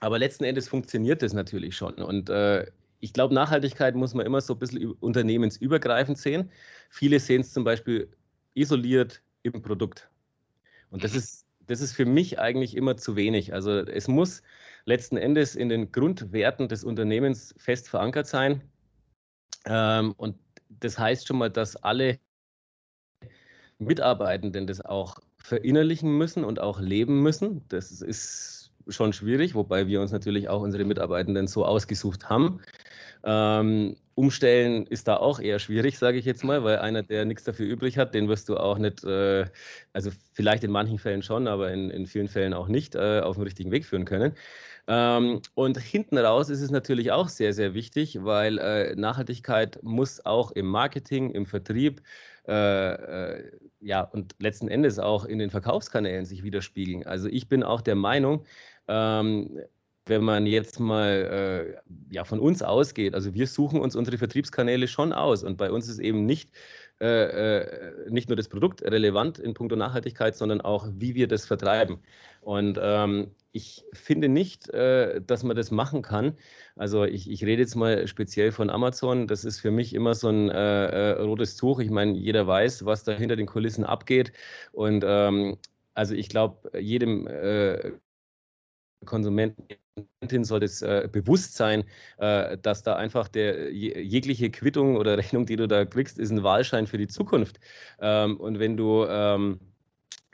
[0.02, 1.96] aber letzten Endes funktioniert das natürlich schon.
[1.96, 2.30] Und
[3.00, 6.52] ich glaube, Nachhaltigkeit muss man immer so ein bisschen unternehmensübergreifend sehen.
[6.90, 8.10] Viele sehen es zum Beispiel
[8.54, 10.10] isoliert im Produkt.
[10.92, 11.20] Und das mhm.
[11.20, 13.54] ist das ist für mich eigentlich immer zu wenig.
[13.54, 14.42] Also es muss
[14.86, 18.64] letzten Endes in den Grundwerten des Unternehmens fest verankert sein.
[19.66, 20.36] Ähm, und
[20.70, 22.20] das heißt schon mal, dass alle
[23.78, 27.64] Mitarbeitenden das auch verinnerlichen müssen und auch leben müssen.
[27.70, 32.62] Das ist schon schwierig, wobei wir uns natürlich auch unsere Mitarbeitenden so ausgesucht haben.
[33.24, 37.44] Ähm, umstellen ist da auch eher schwierig, sage ich jetzt mal, weil einer, der nichts
[37.46, 39.46] dafür übrig hat, den wirst du auch nicht, äh,
[39.94, 43.38] also vielleicht in manchen Fällen schon, aber in, in vielen Fällen auch nicht äh, auf
[43.38, 44.34] den richtigen Weg führen können.
[44.88, 50.26] Ähm, und hinten raus ist es natürlich auch sehr, sehr wichtig, weil äh, Nachhaltigkeit muss
[50.26, 52.02] auch im Marketing, im Vertrieb,
[52.48, 52.94] äh,
[53.36, 57.06] äh, ja, und letzten Endes auch in den Verkaufskanälen sich widerspiegeln.
[57.06, 58.46] Also ich bin auch der Meinung,
[58.88, 59.60] ähm,
[60.10, 64.88] wenn man jetzt mal äh, ja, von uns ausgeht, also wir suchen uns unsere Vertriebskanäle
[64.88, 66.52] schon aus und bei uns ist eben nicht,
[67.00, 71.46] äh, äh, nicht nur das Produkt relevant in puncto Nachhaltigkeit, sondern auch, wie wir das
[71.46, 72.00] vertreiben.
[72.42, 76.38] Und ähm, ich finde nicht, äh, dass man das machen kann.
[76.76, 79.28] Also ich, ich, rede jetzt mal speziell von Amazon.
[79.28, 81.80] Das ist für mich immer so ein äh, äh, rotes Tuch.
[81.80, 84.34] Ich meine, jeder weiß, was da hinter den Kulissen abgeht.
[84.72, 85.58] Und ähm,
[85.94, 87.28] also ich glaube, jedem
[89.06, 89.64] Konsumenten
[90.44, 91.84] sollte es äh, bewusst sein,
[92.18, 96.44] äh, dass da einfach der jegliche Quittung oder Rechnung, die du da kriegst, ist ein
[96.44, 97.60] Wahlschein für die Zukunft.
[98.00, 99.60] Ähm, und wenn du ähm,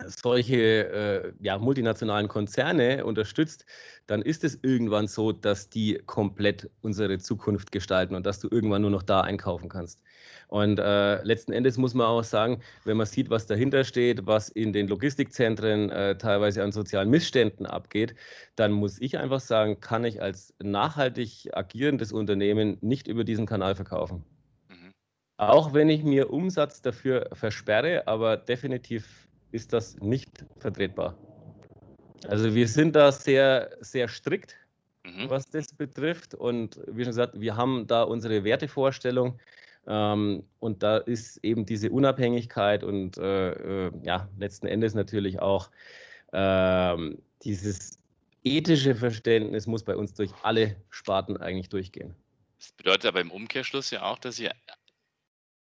[0.03, 3.65] solche äh, ja, multinationalen Konzerne unterstützt,
[4.07, 8.81] dann ist es irgendwann so, dass die komplett unsere Zukunft gestalten und dass du irgendwann
[8.81, 10.01] nur noch da einkaufen kannst.
[10.47, 14.49] Und äh, letzten Endes muss man auch sagen, wenn man sieht, was dahinter steht, was
[14.49, 18.15] in den Logistikzentren äh, teilweise an sozialen Missständen abgeht,
[18.55, 23.75] dann muss ich einfach sagen, kann ich als nachhaltig agierendes Unternehmen nicht über diesen Kanal
[23.75, 24.23] verkaufen.
[24.69, 24.91] Mhm.
[25.37, 29.24] Auch wenn ich mir Umsatz dafür versperre, aber definitiv
[29.55, 31.17] ist das nicht vertretbar.
[32.27, 34.55] Also wir sind da sehr, sehr strikt,
[35.03, 35.29] mhm.
[35.29, 36.35] was das betrifft.
[36.35, 39.39] Und wie schon gesagt, wir haben da unsere Wertevorstellung.
[39.87, 45.69] Ähm, und da ist eben diese Unabhängigkeit und äh, äh, ja, letzten Endes natürlich auch
[46.31, 47.99] äh, dieses
[48.43, 52.15] ethische Verständnis muss bei uns durch alle Sparten eigentlich durchgehen.
[52.59, 54.51] Das bedeutet aber im Umkehrschluss ja auch, dass ihr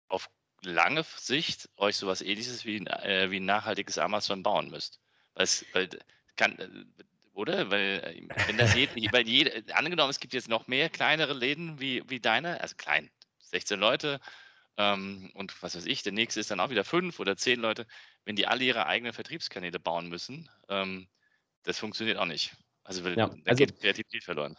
[0.09, 0.31] auf
[0.67, 5.01] lange Sicht euch sowas ähnliches wie, äh, wie ein nachhaltiges Amazon bauen müsst.
[5.35, 5.89] Weil, es, weil
[6.37, 6.93] kann,
[7.33, 7.71] oder?
[7.71, 11.81] Weil, äh, wenn das jede, weil jede, angenommen, es gibt jetzt noch mehr kleinere Läden
[11.81, 14.21] wie, wie deine, also klein, 16 Leute
[14.77, 17.87] ähm, und was weiß ich, der nächste ist dann auch wieder fünf oder zehn Leute.
[18.25, 21.09] Wenn die alle ihre eigenen Vertriebskanäle bauen müssen, ähm,
[21.63, 22.55] das funktioniert auch nicht.
[22.85, 24.57] Also, ja, da also, geht Kreativität verloren.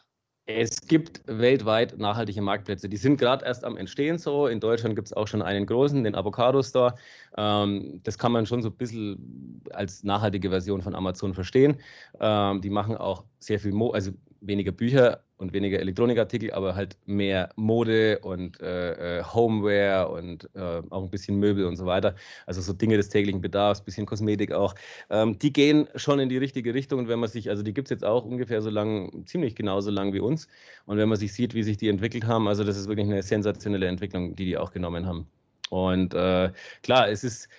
[0.50, 2.88] Es gibt weltweit nachhaltige Marktplätze.
[2.88, 4.48] Die sind gerade erst am Entstehen so.
[4.48, 6.96] In Deutschland gibt es auch schon einen großen, den Avocado Store.
[7.36, 11.76] Ähm, das kann man schon so ein bisschen als nachhaltige Version von Amazon verstehen.
[12.22, 16.98] Ähm, die machen auch sehr viel, Mo also weniger Bücher und weniger Elektronikartikel, aber halt
[17.06, 22.16] mehr Mode und äh, äh, Homeware und äh, auch ein bisschen Möbel und so weiter.
[22.46, 24.74] Also so Dinge des täglichen Bedarfs, bisschen Kosmetik auch.
[25.10, 27.88] Ähm, die gehen schon in die richtige Richtung und wenn man sich, also die gibt
[27.88, 30.48] es jetzt auch ungefähr so lang, ziemlich genauso lang wie uns.
[30.86, 33.22] Und wenn man sich sieht, wie sich die entwickelt haben, also das ist wirklich eine
[33.22, 35.28] sensationelle Entwicklung, die die auch genommen haben.
[35.70, 37.50] Und äh, klar, es ist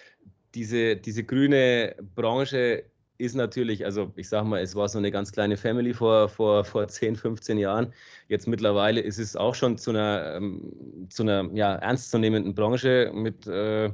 [0.55, 2.85] diese, diese grüne Branche
[3.19, 6.65] ist natürlich, also ich sag mal, es war so eine ganz kleine Family vor, vor,
[6.65, 7.93] vor 10, 15 Jahren.
[8.29, 13.47] Jetzt mittlerweile ist es auch schon zu einer, ähm, zu einer ja, ernstzunehmenden Branche mit
[13.47, 13.91] äh,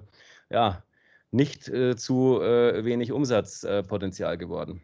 [0.50, 0.84] ja,
[1.30, 4.82] nicht äh, zu äh, wenig Umsatzpotenzial geworden.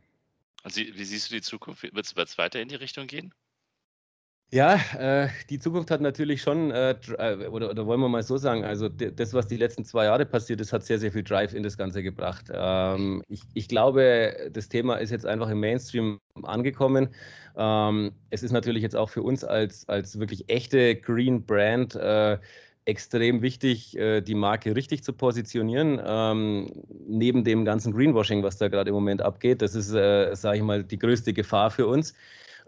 [0.65, 1.83] Und wie siehst du die Zukunft?
[1.83, 3.33] Wird es weiter in die Richtung gehen?
[4.53, 8.37] Ja, äh, die Zukunft hat natürlich schon, äh, äh, oder, oder wollen wir mal so
[8.37, 11.55] sagen, also das, was die letzten zwei Jahre passiert ist, hat sehr, sehr viel Drive
[11.55, 12.47] in das Ganze gebracht.
[12.53, 17.11] Ähm, ich, ich glaube, das Thema ist jetzt einfach im Mainstream angekommen.
[17.57, 22.37] Ähm, es ist natürlich jetzt auch für uns als, als wirklich echte Green Brand äh,
[22.87, 26.01] extrem wichtig, äh, die Marke richtig zu positionieren.
[26.05, 26.73] Ähm,
[27.07, 30.65] neben dem ganzen Greenwashing, was da gerade im Moment abgeht, das ist, äh, sage ich
[30.65, 32.15] mal, die größte Gefahr für uns.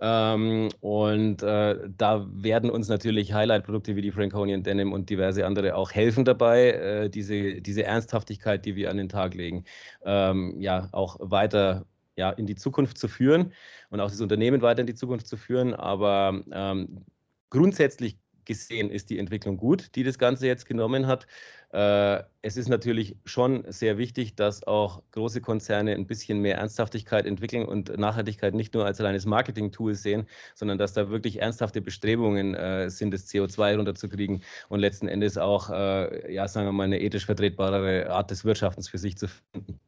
[0.05, 5.77] Ähm, und äh, da werden uns natürlich Highlight-Produkte wie die Franconian Denim und diverse andere
[5.77, 9.65] auch helfen dabei, äh, diese, diese Ernsthaftigkeit, die wir an den Tag legen,
[10.05, 11.87] ähm, ja auch weiter
[12.17, 13.53] ja, in die Zukunft zu führen
[13.91, 15.73] und auch das Unternehmen weiter in die Zukunft zu führen.
[15.73, 17.05] Aber ähm,
[17.51, 21.27] grundsätzlich gesehen ist die Entwicklung gut, die das Ganze jetzt genommen hat.
[21.73, 27.25] Äh, es ist natürlich schon sehr wichtig, dass auch große Konzerne ein bisschen mehr Ernsthaftigkeit
[27.25, 32.55] entwickeln und Nachhaltigkeit nicht nur als reines Marketing-Tool sehen, sondern dass da wirklich ernsthafte Bestrebungen
[32.55, 37.01] äh, sind, das CO2 runterzukriegen und letzten Endes auch, äh, ja, sagen wir mal, eine
[37.01, 39.81] ethisch vertretbarere Art des Wirtschaftens für sich zu finden.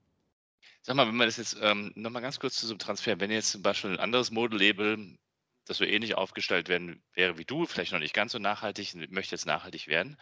[0.86, 3.30] Sag mal, wenn man das jetzt ähm, nochmal ganz kurz zu so einem Transfer, wenn
[3.30, 5.16] jetzt zum Beispiel ein anderes Modelabel
[5.64, 9.34] das so ähnlich aufgestellt werden wäre wie du, vielleicht noch nicht ganz so nachhaltig, möchte
[9.34, 10.16] jetzt nachhaltig werden.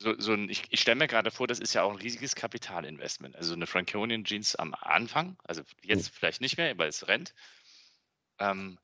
[0.00, 2.34] So, so ein, ich, ich stelle mir gerade vor, das ist ja auch ein riesiges
[2.34, 3.36] Kapitalinvestment.
[3.36, 7.32] Also eine Franconian Jeans am Anfang, also jetzt vielleicht nicht mehr, weil es rennt.
[8.40, 8.76] Ähm,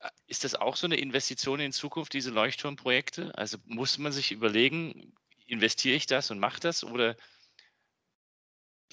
[0.00, 3.36] äh, ist das auch so eine Investition in Zukunft, diese Leuchtturmprojekte?
[3.36, 5.14] Also muss man sich überlegen,
[5.46, 7.16] investiere ich das und mache das oder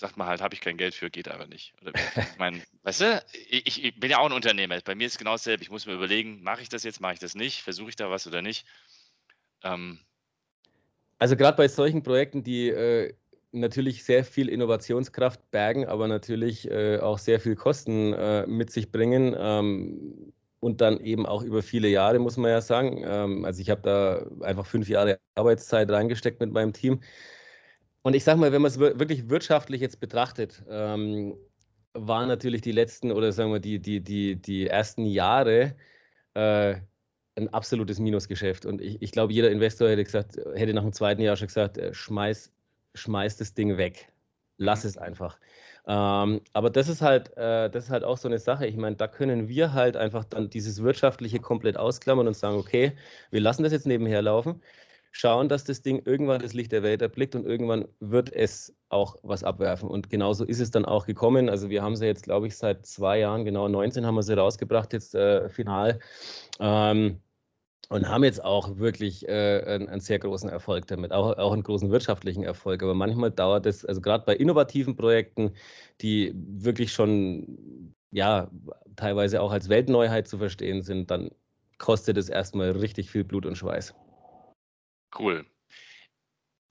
[0.02, 1.74] sagt man halt, habe ich kein Geld für, geht aber nicht.
[1.82, 1.94] Oder,
[2.34, 4.78] ich meine, weißt du, ich, ich, bin ja auch ein Unternehmer.
[4.84, 5.64] Bei mir ist es genau dasselbe.
[5.64, 8.10] Ich muss mir überlegen, mache ich das jetzt, mache ich das nicht, versuche ich da
[8.10, 8.66] was oder nicht.
[9.64, 10.00] Ähm,
[11.20, 13.14] also gerade bei solchen Projekten, die äh,
[13.52, 18.92] natürlich sehr viel Innovationskraft bergen, aber natürlich äh, auch sehr viel Kosten äh, mit sich
[18.92, 19.36] bringen.
[19.38, 23.04] Ähm, und dann eben auch über viele Jahre, muss man ja sagen.
[23.06, 27.02] Ähm, also ich habe da einfach fünf Jahre Arbeitszeit reingesteckt mit meinem Team.
[28.04, 31.36] Und ich sage mal, wenn man es wirklich wirtschaftlich jetzt betrachtet, ähm,
[31.94, 35.76] waren natürlich die letzten oder sagen wir die, die, die, die ersten Jahre
[36.34, 36.76] äh,
[37.36, 38.66] ein absolutes Minusgeschäft.
[38.66, 41.78] Und ich, ich glaube, jeder Investor hätte gesagt, hätte nach dem zweiten Jahr schon gesagt,
[41.78, 42.52] äh, schmeiß,
[42.96, 44.12] schmeiß das Ding weg.
[44.58, 45.40] Lass es einfach.
[45.88, 48.68] Ähm, aber das ist halt, äh, das ist halt auch so eine Sache.
[48.68, 52.94] Ich meine, da können wir halt einfach dann dieses Wirtschaftliche komplett ausklammern und sagen, okay,
[53.32, 54.62] wir lassen das jetzt nebenher laufen
[55.12, 59.18] schauen, dass das Ding irgendwann das Licht der Welt erblickt und irgendwann wird es auch
[59.24, 59.90] was abwerfen.
[59.90, 61.50] Und genauso ist es dann auch gekommen.
[61.50, 64.38] Also wir haben sie jetzt, glaube ich, seit zwei Jahren, genau 19 haben wir sie
[64.38, 66.00] rausgebracht, jetzt äh, final.
[66.60, 67.22] Ähm,
[67.90, 71.64] und haben jetzt auch wirklich äh, einen, einen, sehr großen Erfolg damit, auch, auch einen
[71.64, 72.82] großen wirtschaftlichen Erfolg.
[72.84, 75.52] Aber manchmal dauert es, also gerade bei innovativen Projekten,
[76.00, 78.50] die wirklich schon, ja,
[78.96, 81.32] teilweise auch als Weltneuheit zu verstehen sind, dann
[81.80, 83.94] kostet es erstmal richtig viel Blut und Schweiß.
[85.18, 85.46] Cool.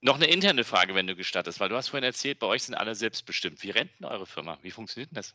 [0.03, 2.75] Noch eine interne Frage, wenn du gestattest, weil du hast vorhin erzählt, bei euch sind
[2.75, 3.63] alle selbstbestimmt.
[3.63, 4.59] Wie rennt denn eure Firma?
[4.63, 5.35] Wie funktioniert denn das?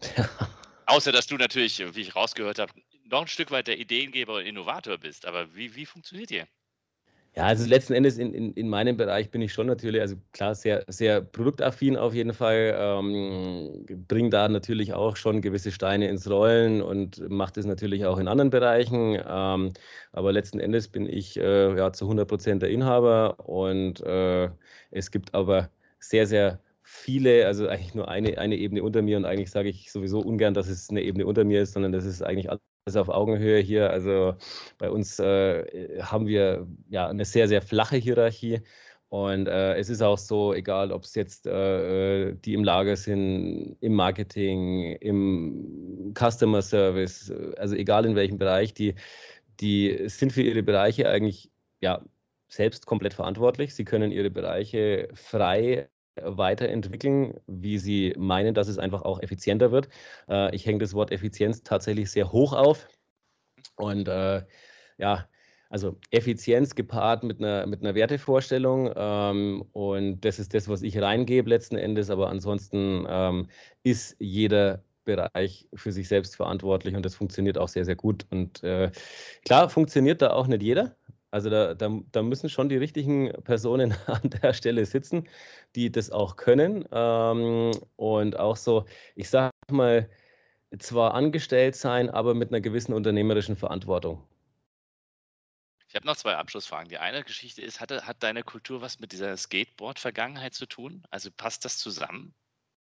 [0.86, 2.72] Außer, dass du natürlich, wie ich rausgehört habe,
[3.04, 5.26] noch ein Stück weit der Ideengeber und Innovator bist.
[5.26, 6.48] Aber wie, wie funktioniert ihr?
[7.36, 10.54] Ja, also letzten Endes in, in, in meinem Bereich bin ich schon natürlich, also klar,
[10.56, 16.28] sehr, sehr produktaffin auf jeden Fall, ähm, bringe da natürlich auch schon gewisse Steine ins
[16.28, 19.16] Rollen und mache das natürlich auch in anderen Bereichen.
[19.24, 19.72] Ähm,
[20.10, 24.50] aber letzten Endes bin ich äh, ja, zu 100 Prozent der Inhaber und äh,
[24.90, 25.70] es gibt aber
[26.00, 29.92] sehr, sehr viele, also eigentlich nur eine, eine Ebene unter mir und eigentlich sage ich
[29.92, 32.50] sowieso ungern, dass es eine Ebene unter mir ist, sondern das ist eigentlich
[32.90, 33.90] alles auf Augenhöhe hier.
[33.90, 34.34] Also
[34.78, 38.60] bei uns äh, haben wir ja eine sehr, sehr flache Hierarchie.
[39.08, 42.96] Und äh, es ist auch so, egal ob es jetzt äh, äh, die im Lager
[42.96, 48.94] sind, im Marketing, im Customer Service, also egal in welchem Bereich, die,
[49.60, 52.04] die sind für ihre Bereiche eigentlich ja,
[52.48, 53.74] selbst komplett verantwortlich.
[53.74, 55.88] Sie können ihre Bereiche frei
[56.24, 59.88] weiterentwickeln, wie sie meinen, dass es einfach auch effizienter wird.
[60.28, 62.88] Äh, ich hänge das Wort Effizienz tatsächlich sehr hoch auf.
[63.76, 64.44] Und äh,
[64.98, 65.28] ja,
[65.70, 68.92] also Effizienz gepaart mit einer, mit einer Wertevorstellung.
[68.96, 72.10] Ähm, und das ist das, was ich reingebe letzten Endes.
[72.10, 73.48] Aber ansonsten ähm,
[73.84, 78.26] ist jeder Bereich für sich selbst verantwortlich und das funktioniert auch sehr, sehr gut.
[78.30, 78.90] Und äh,
[79.44, 80.96] klar funktioniert da auch nicht jeder.
[81.32, 85.28] Also da, da, da, müssen schon die richtigen Personen an der Stelle sitzen,
[85.76, 86.84] die das auch können.
[86.90, 90.10] Ähm, und auch so, ich sage mal,
[90.78, 94.26] zwar angestellt sein, aber mit einer gewissen unternehmerischen Verantwortung.
[95.88, 96.88] Ich habe noch zwei Abschlussfragen.
[96.88, 101.02] Die eine Geschichte ist, hatte, hat deine Kultur was mit dieser Skateboard-Vergangenheit zu tun?
[101.10, 102.32] Also passt das zusammen?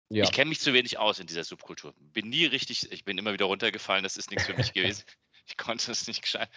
[0.09, 0.23] Ja.
[0.23, 1.93] Ich kenne mich zu wenig aus in dieser Subkultur.
[1.97, 5.03] Bin nie richtig, ich bin immer wieder runtergefallen, das ist nichts für mich gewesen.
[5.45, 6.49] Ich konnte das nicht gescheit.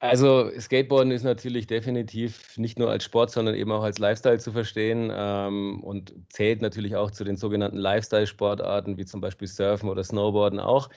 [0.00, 4.50] Also Skateboarden ist natürlich definitiv nicht nur als Sport, sondern eben auch als Lifestyle zu
[4.50, 10.02] verstehen ähm, und zählt natürlich auch zu den sogenannten Lifestyle-Sportarten, wie zum Beispiel Surfen oder
[10.02, 10.88] Snowboarden auch,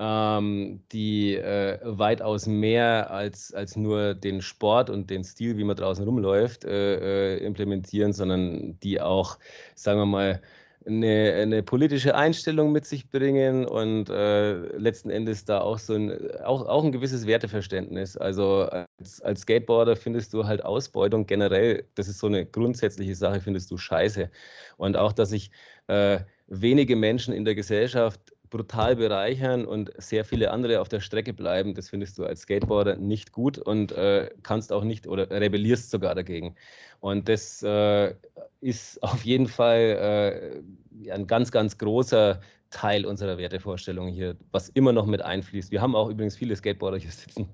[0.00, 5.76] ähm, die äh, weitaus mehr als, als nur den Sport und den Stil, wie man
[5.76, 9.38] draußen rumläuft, äh, äh implementieren, sondern die auch,
[9.76, 10.42] sagen wir mal,
[10.88, 16.12] eine, eine, politische Einstellung mit sich bringen und äh, letzten Endes da auch so ein,
[16.42, 18.16] auch, auch ein gewisses Werteverständnis.
[18.16, 18.68] Also
[18.98, 23.70] als, als Skateboarder findest du halt Ausbeutung generell, das ist so eine grundsätzliche Sache, findest
[23.70, 24.30] du scheiße.
[24.76, 25.50] Und auch, dass sich
[25.86, 31.32] äh, wenige Menschen in der Gesellschaft brutal bereichern und sehr viele andere auf der Strecke
[31.32, 35.90] bleiben, das findest du als Skateboarder nicht gut und äh, kannst auch nicht oder rebellierst
[35.90, 36.56] sogar dagegen.
[37.00, 38.14] Und das äh,
[38.60, 40.62] ist auf jeden Fall
[41.04, 42.40] äh, ein ganz, ganz großer
[42.70, 45.70] Teil unserer Wertevorstellung hier, was immer noch mit einfließt.
[45.70, 47.48] Wir haben auch übrigens viele Skateboarder hier sitzen.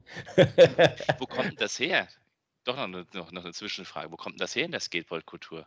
[1.19, 2.09] Wo kommt das her?
[2.65, 4.11] Doch noch eine, noch, eine Zwischenfrage.
[4.11, 5.67] Wo kommt das her in der Skateboard-Kultur?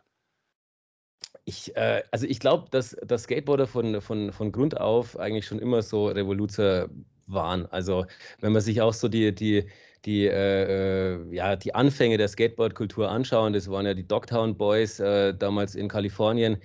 [1.44, 5.58] Ich, äh, also ich glaube, dass, dass Skateboarder von, von, von Grund auf eigentlich schon
[5.58, 6.90] immer so Revoluzer
[7.26, 7.66] waren.
[7.66, 8.06] Also
[8.40, 9.68] wenn man sich auch so die, die,
[10.08, 14.98] die, äh, äh, ja, die Anfänge der Skateboard-Kultur anschauen, das waren ja die Dogtown Boys
[15.00, 16.56] äh, damals in Kalifornien,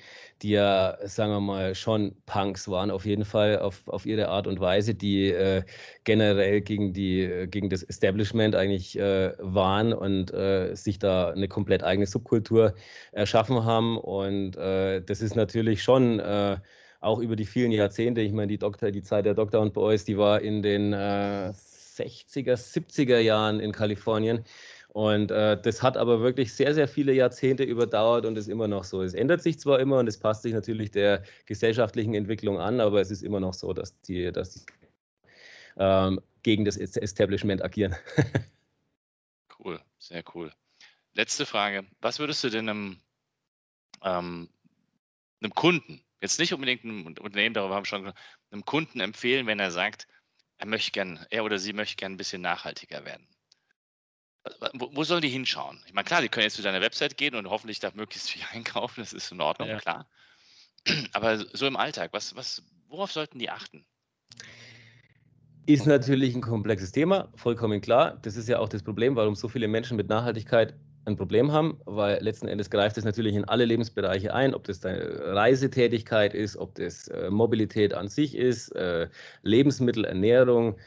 [0.41, 4.47] die ja, sagen wir mal, schon Punks waren, auf jeden Fall auf, auf ihre Art
[4.47, 5.61] und Weise, die äh,
[6.05, 10.31] generell gegen, die, äh, gegen das Establishment eigentlich äh, waren und
[10.77, 12.73] sich da eine komplett eigene Subkultur
[13.11, 13.97] erschaffen haben.
[13.97, 16.21] Und das ist natürlich schon
[17.01, 20.17] auch über die vielen Jahrzehnte, ich meine, die, Doktor, die Zeit der Dogtown Boys, die
[20.17, 20.93] war in den
[21.97, 24.43] 60er, 70er Jahren in Kalifornien.
[24.89, 28.83] Und äh, das hat aber wirklich sehr, sehr viele Jahrzehnte überdauert und ist immer noch
[28.83, 29.01] so.
[29.01, 33.01] Es ändert sich zwar immer und es passt sich natürlich der gesellschaftlichen Entwicklung an, aber
[33.01, 34.61] es ist immer noch so, dass die, dass die
[35.77, 37.95] ähm, gegen das Establishment agieren.
[39.59, 40.51] cool, sehr cool.
[41.13, 41.85] Letzte Frage.
[42.01, 42.97] Was würdest du denn einem,
[44.03, 44.49] ähm,
[45.41, 48.13] einem Kunden, jetzt nicht unbedingt einem Unternehmen, darüber haben wir schon
[48.51, 50.07] einem Kunden empfehlen, wenn er sagt,
[50.64, 53.28] er möchte gern, er oder sie möchte gern ein bisschen nachhaltiger werden.
[54.74, 55.84] Wo, wo sollen die hinschauen?
[55.86, 58.43] Ich meine, klar, die können jetzt zu deiner Website gehen und hoffentlich da möglichst viel
[58.53, 59.78] einkaufen, das ist in Ordnung, ja.
[59.80, 60.09] klar.
[61.11, 63.86] Aber so im Alltag, was, was, worauf sollten die achten?
[65.66, 68.18] Ist natürlich ein komplexes Thema, vollkommen klar.
[68.22, 71.79] Das ist ja auch das Problem, warum so viele Menschen mit Nachhaltigkeit ein Problem haben,
[71.85, 76.57] weil letzten Endes greift es natürlich in alle Lebensbereiche ein, ob das deine Reisetätigkeit ist,
[76.57, 79.09] ob das äh, Mobilität an sich ist, äh,
[79.41, 80.77] Lebensmittel, Ernährung,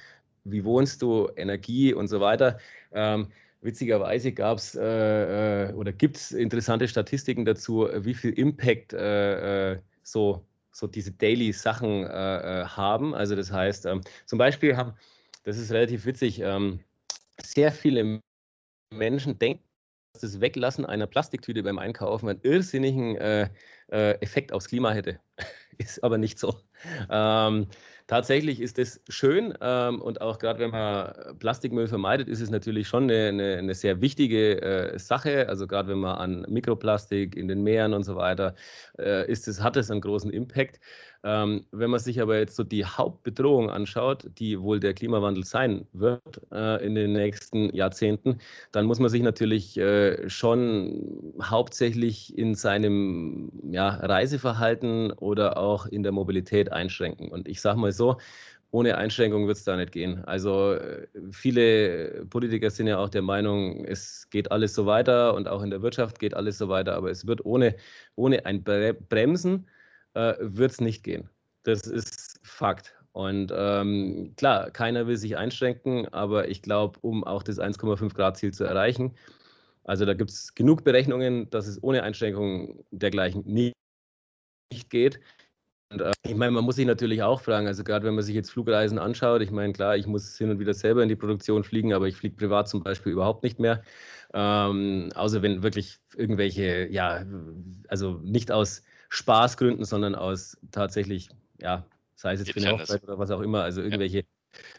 [0.44, 2.58] wie wohnst du, Energie und so weiter.
[2.92, 3.28] Ähm,
[3.60, 9.72] witzigerweise gab es äh, äh, oder gibt es interessante Statistiken dazu, wie viel Impact äh,
[9.72, 13.14] äh, so, so diese Daily-Sachen haben.
[13.14, 14.92] Also das heißt, ähm, zum Beispiel haben,
[15.42, 16.80] das ist relativ witzig, ähm,
[17.42, 18.20] sehr viele
[18.92, 19.65] Menschen denken,
[20.22, 23.48] das Weglassen einer Plastiktüte beim Einkaufen einen irrsinnigen äh,
[23.88, 25.20] äh, Effekt aufs Klima hätte.
[25.78, 26.56] ist aber nicht so.
[27.10, 27.66] Ähm,
[28.06, 32.88] tatsächlich ist es schön ähm, und auch gerade wenn man Plastikmüll vermeidet, ist es natürlich
[32.88, 35.48] schon eine, eine, eine sehr wichtige äh, Sache.
[35.48, 38.54] Also gerade wenn man an Mikroplastik in den Meeren und so weiter
[38.98, 40.80] äh, ist, es, hat es einen großen Impact.
[41.26, 45.84] Ähm, wenn man sich aber jetzt so die Hauptbedrohung anschaut, die wohl der Klimawandel sein
[45.92, 48.38] wird äh, in den nächsten Jahrzehnten,
[48.70, 56.04] dann muss man sich natürlich äh, schon hauptsächlich in seinem ja, Reiseverhalten oder auch in
[56.04, 57.28] der Mobilität einschränken.
[57.28, 58.18] Und ich sage mal so,
[58.70, 60.24] ohne Einschränkung wird es da nicht gehen.
[60.26, 65.48] Also äh, viele Politiker sind ja auch der Meinung, es geht alles so weiter und
[65.48, 67.74] auch in der Wirtschaft geht alles so weiter, aber es wird ohne,
[68.14, 69.66] ohne ein Bremsen
[70.16, 71.28] äh, wird es nicht gehen.
[71.62, 72.94] Das ist Fakt.
[73.12, 78.36] Und ähm, klar, keiner will sich einschränken, aber ich glaube, um auch das 1,5 Grad
[78.36, 79.14] Ziel zu erreichen,
[79.84, 83.74] also da gibt es genug Berechnungen, dass es ohne Einschränkungen dergleichen nicht,
[84.90, 85.20] geht.
[85.90, 88.34] Und, äh, ich meine, man muss sich natürlich auch fragen, also gerade wenn man sich
[88.34, 91.64] jetzt Flugreisen anschaut, ich meine, klar, ich muss hin und wieder selber in die Produktion
[91.64, 93.82] fliegen, aber ich fliege privat zum Beispiel überhaupt nicht mehr.
[94.34, 97.24] Ähm, außer wenn wirklich irgendwelche, ja,
[97.88, 101.28] also nicht aus Spaßgründen, sondern aus tatsächlich,
[101.60, 104.24] ja, sei es jetzt für eine Hochzeit oder was auch immer, also irgendwelche ja.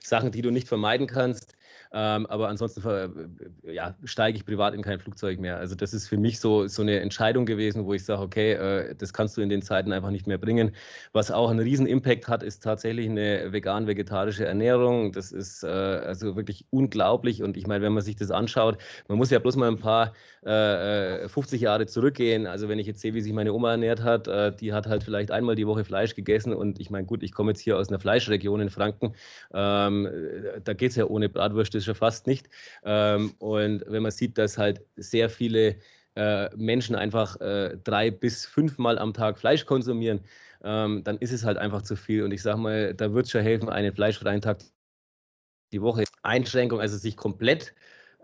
[0.03, 1.55] Sachen, die du nicht vermeiden kannst.
[1.93, 5.57] Ähm, aber ansonsten äh, ja, steige ich privat in kein Flugzeug mehr.
[5.57, 8.95] Also das ist für mich so, so eine Entscheidung gewesen, wo ich sage, okay, äh,
[8.95, 10.71] das kannst du in den Zeiten einfach nicht mehr bringen.
[11.13, 15.11] Was auch einen riesen Impact hat, ist tatsächlich eine vegan-vegetarische Ernährung.
[15.11, 17.43] Das ist äh, also wirklich unglaublich.
[17.43, 18.77] Und ich meine, wenn man sich das anschaut,
[19.07, 20.13] man muss ja bloß mal ein paar
[20.43, 20.47] 50
[21.61, 22.47] äh, Jahre zurückgehen.
[22.47, 25.03] Also wenn ich jetzt sehe, wie sich meine Oma ernährt hat, äh, die hat halt
[25.03, 26.53] vielleicht einmal die Woche Fleisch gegessen.
[26.53, 29.13] Und ich meine, gut, ich komme jetzt hier aus einer Fleischregion in Franken.
[29.53, 30.07] Ähm,
[30.63, 32.49] da geht es ja ohne Bratwürste ist schon fast nicht.
[32.83, 35.77] Ähm, und wenn man sieht, dass halt sehr viele
[36.15, 40.21] äh, Menschen einfach äh, drei bis fünfmal am Tag Fleisch konsumieren,
[40.63, 42.23] ähm, dann ist es halt einfach zu viel.
[42.23, 44.59] Und ich sage mal, da wird es schon helfen, einen fleischfreien Tag
[45.71, 47.73] die Woche Einschränkung, also sich komplett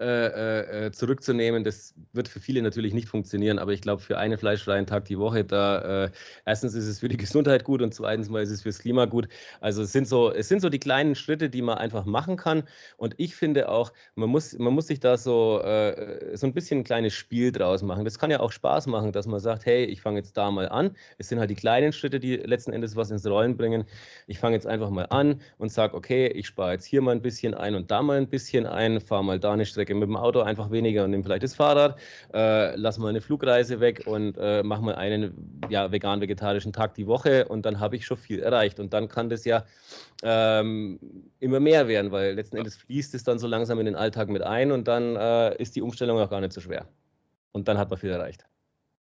[0.03, 1.63] äh, äh, zurückzunehmen.
[1.63, 5.17] Das wird für viele natürlich nicht funktionieren, aber ich glaube, für einen fleischfreien Tag die
[5.17, 6.11] Woche, da äh,
[6.45, 9.27] erstens ist es für die Gesundheit gut und zweitens mal ist es fürs Klima gut.
[9.61, 12.63] Also es sind so, es sind so die kleinen Schritte, die man einfach machen kann.
[12.97, 16.79] Und ich finde auch, man muss, man muss sich da so, äh, so ein bisschen
[16.79, 18.05] ein kleines Spiel draus machen.
[18.05, 20.67] Das kann ja auch Spaß machen, dass man sagt, hey, ich fange jetzt da mal
[20.69, 20.95] an.
[21.17, 23.85] Es sind halt die kleinen Schritte, die letzten Endes was ins Rollen bringen.
[24.27, 27.21] Ich fange jetzt einfach mal an und sage, okay, ich spare jetzt hier mal ein
[27.21, 30.09] bisschen ein und da mal ein bisschen ein, fahre mal da eine Strecke Strecke mit
[30.09, 31.99] dem Auto einfach weniger und nimm vielleicht das Fahrrad,
[32.33, 37.07] äh, lass mal eine Flugreise weg und äh, mach mal einen ja, vegan-vegetarischen Tag die
[37.07, 38.79] Woche und dann habe ich schon viel erreicht.
[38.79, 39.65] Und dann kann das ja
[40.23, 40.99] ähm,
[41.39, 44.41] immer mehr werden, weil letzten Endes fließt es dann so langsam in den Alltag mit
[44.41, 46.87] ein und dann äh, ist die Umstellung auch gar nicht so schwer.
[47.51, 48.45] Und dann hat man viel erreicht.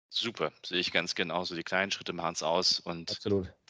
[0.10, 1.54] Super, sehe ich ganz genauso.
[1.54, 3.12] Die kleinen Schritte machen es aus und.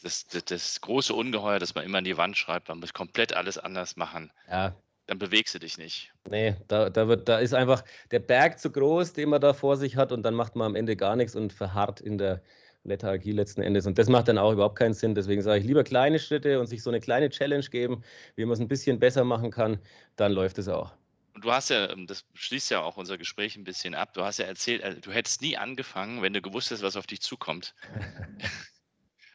[0.02, 3.32] Das, das, das, große Ungeheuer, dass man immer an die Wand schreibt, man muss komplett
[3.32, 4.30] alles anders machen.
[4.48, 4.76] Ja,
[5.08, 6.12] dann bewegst du dich nicht.
[6.28, 9.78] Nee, da, da, wird, da ist einfach der Berg zu groß, den man da vor
[9.78, 12.42] sich hat und dann macht man am Ende gar nichts und verharrt in der
[12.84, 13.86] Lethargie letzten Endes.
[13.86, 15.14] Und das macht dann auch überhaupt keinen Sinn.
[15.14, 18.04] Deswegen sage ich lieber kleine Schritte und sich so eine kleine Challenge geben,
[18.36, 19.78] wie man es ein bisschen besser machen kann,
[20.16, 20.92] dann läuft es auch.
[21.32, 24.22] Und du hast ja, ähm, das schließt ja auch unser Gespräch ein bisschen ab, du
[24.22, 27.22] hast ja erzählt, äh, du hättest nie angefangen, wenn du gewusst hättest, was auf dich
[27.22, 27.74] zukommt.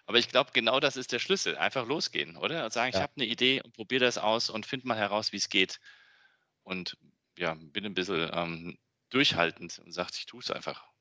[0.06, 1.58] Aber ich glaube, genau das ist der Schlüssel.
[1.58, 2.66] Einfach losgehen, oder?
[2.66, 5.38] Und sagen, ich habe eine Idee und probiere das aus und finde mal heraus, wie
[5.38, 5.80] es geht.
[6.64, 6.98] Und
[7.38, 8.78] ja, bin ein bisschen ähm,
[9.10, 10.94] durchhaltend und sagt, ich tue es einfach.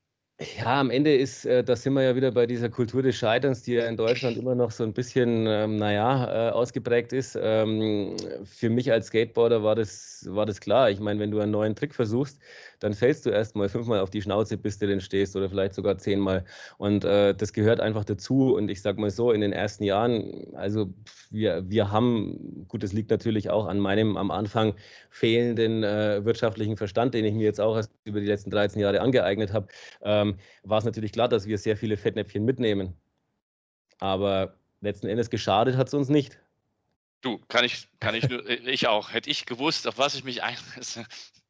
[0.59, 3.63] Ja, am Ende ist, äh, da sind wir ja wieder bei dieser Kultur des Scheiterns,
[3.63, 7.39] die ja in Deutschland immer noch so ein bisschen, ähm, naja, äh, ausgeprägt ist.
[7.41, 10.91] Ähm, für mich als Skateboarder war das, war das klar.
[10.91, 12.41] Ich meine, wenn du einen neuen Trick versuchst,
[12.83, 15.75] dann fällst du erst mal fünfmal auf die Schnauze, bis du denn stehst oder vielleicht
[15.75, 16.45] sogar zehnmal.
[16.79, 18.55] Und äh, das gehört einfach dazu.
[18.57, 20.93] Und ich sag mal so, in den ersten Jahren, also
[21.31, 24.75] wir, wir haben, gut, das liegt natürlich auch an meinem am Anfang
[25.11, 29.01] fehlenden äh, wirtschaftlichen Verstand, den ich mir jetzt auch erst über die letzten 13 Jahre
[29.01, 29.69] angeeignet habe,
[30.03, 32.95] ähm, war es natürlich klar, dass wir sehr viele Fettnäpfchen mitnehmen.
[34.01, 36.41] Aber letzten Endes geschadet hat es uns nicht.
[37.21, 39.13] Du, kann ich, kann ich nur, ich auch.
[39.13, 41.05] Hätte ich gewusst, auf was ich mich einlasse,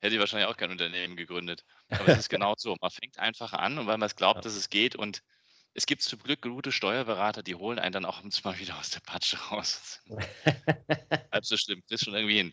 [0.00, 1.64] hätte ich wahrscheinlich auch kein Unternehmen gegründet.
[1.88, 2.76] Aber es ist genau so.
[2.80, 4.42] Man fängt einfach an und weil man es glaubt, ja.
[4.42, 5.22] dass es geht und
[5.74, 9.00] es gibt zum Glück gute Steuerberater, die holen einen dann auch mal wieder aus der
[9.00, 10.00] Patsche raus.
[11.32, 12.52] Halb so schlimm, das ist schon irgendwie hin.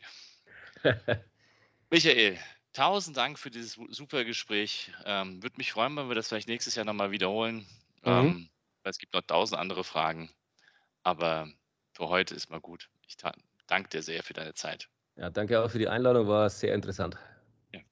[1.90, 2.38] Michael,
[2.74, 4.92] tausend Dank für dieses super Gespräch.
[5.06, 7.68] Ähm, Würde mich freuen, wenn wir das vielleicht nächstes Jahr nochmal wiederholen.
[8.04, 8.12] Mhm.
[8.12, 8.50] Ähm,
[8.84, 10.30] weil es gibt noch tausend andere Fragen.
[11.04, 11.50] Aber
[11.94, 12.90] für heute ist mal gut.
[13.08, 13.18] Ich
[13.68, 14.90] danke dir sehr für deine Zeit.
[15.16, 17.18] Ja, danke auch für die Einladung, war sehr interessant.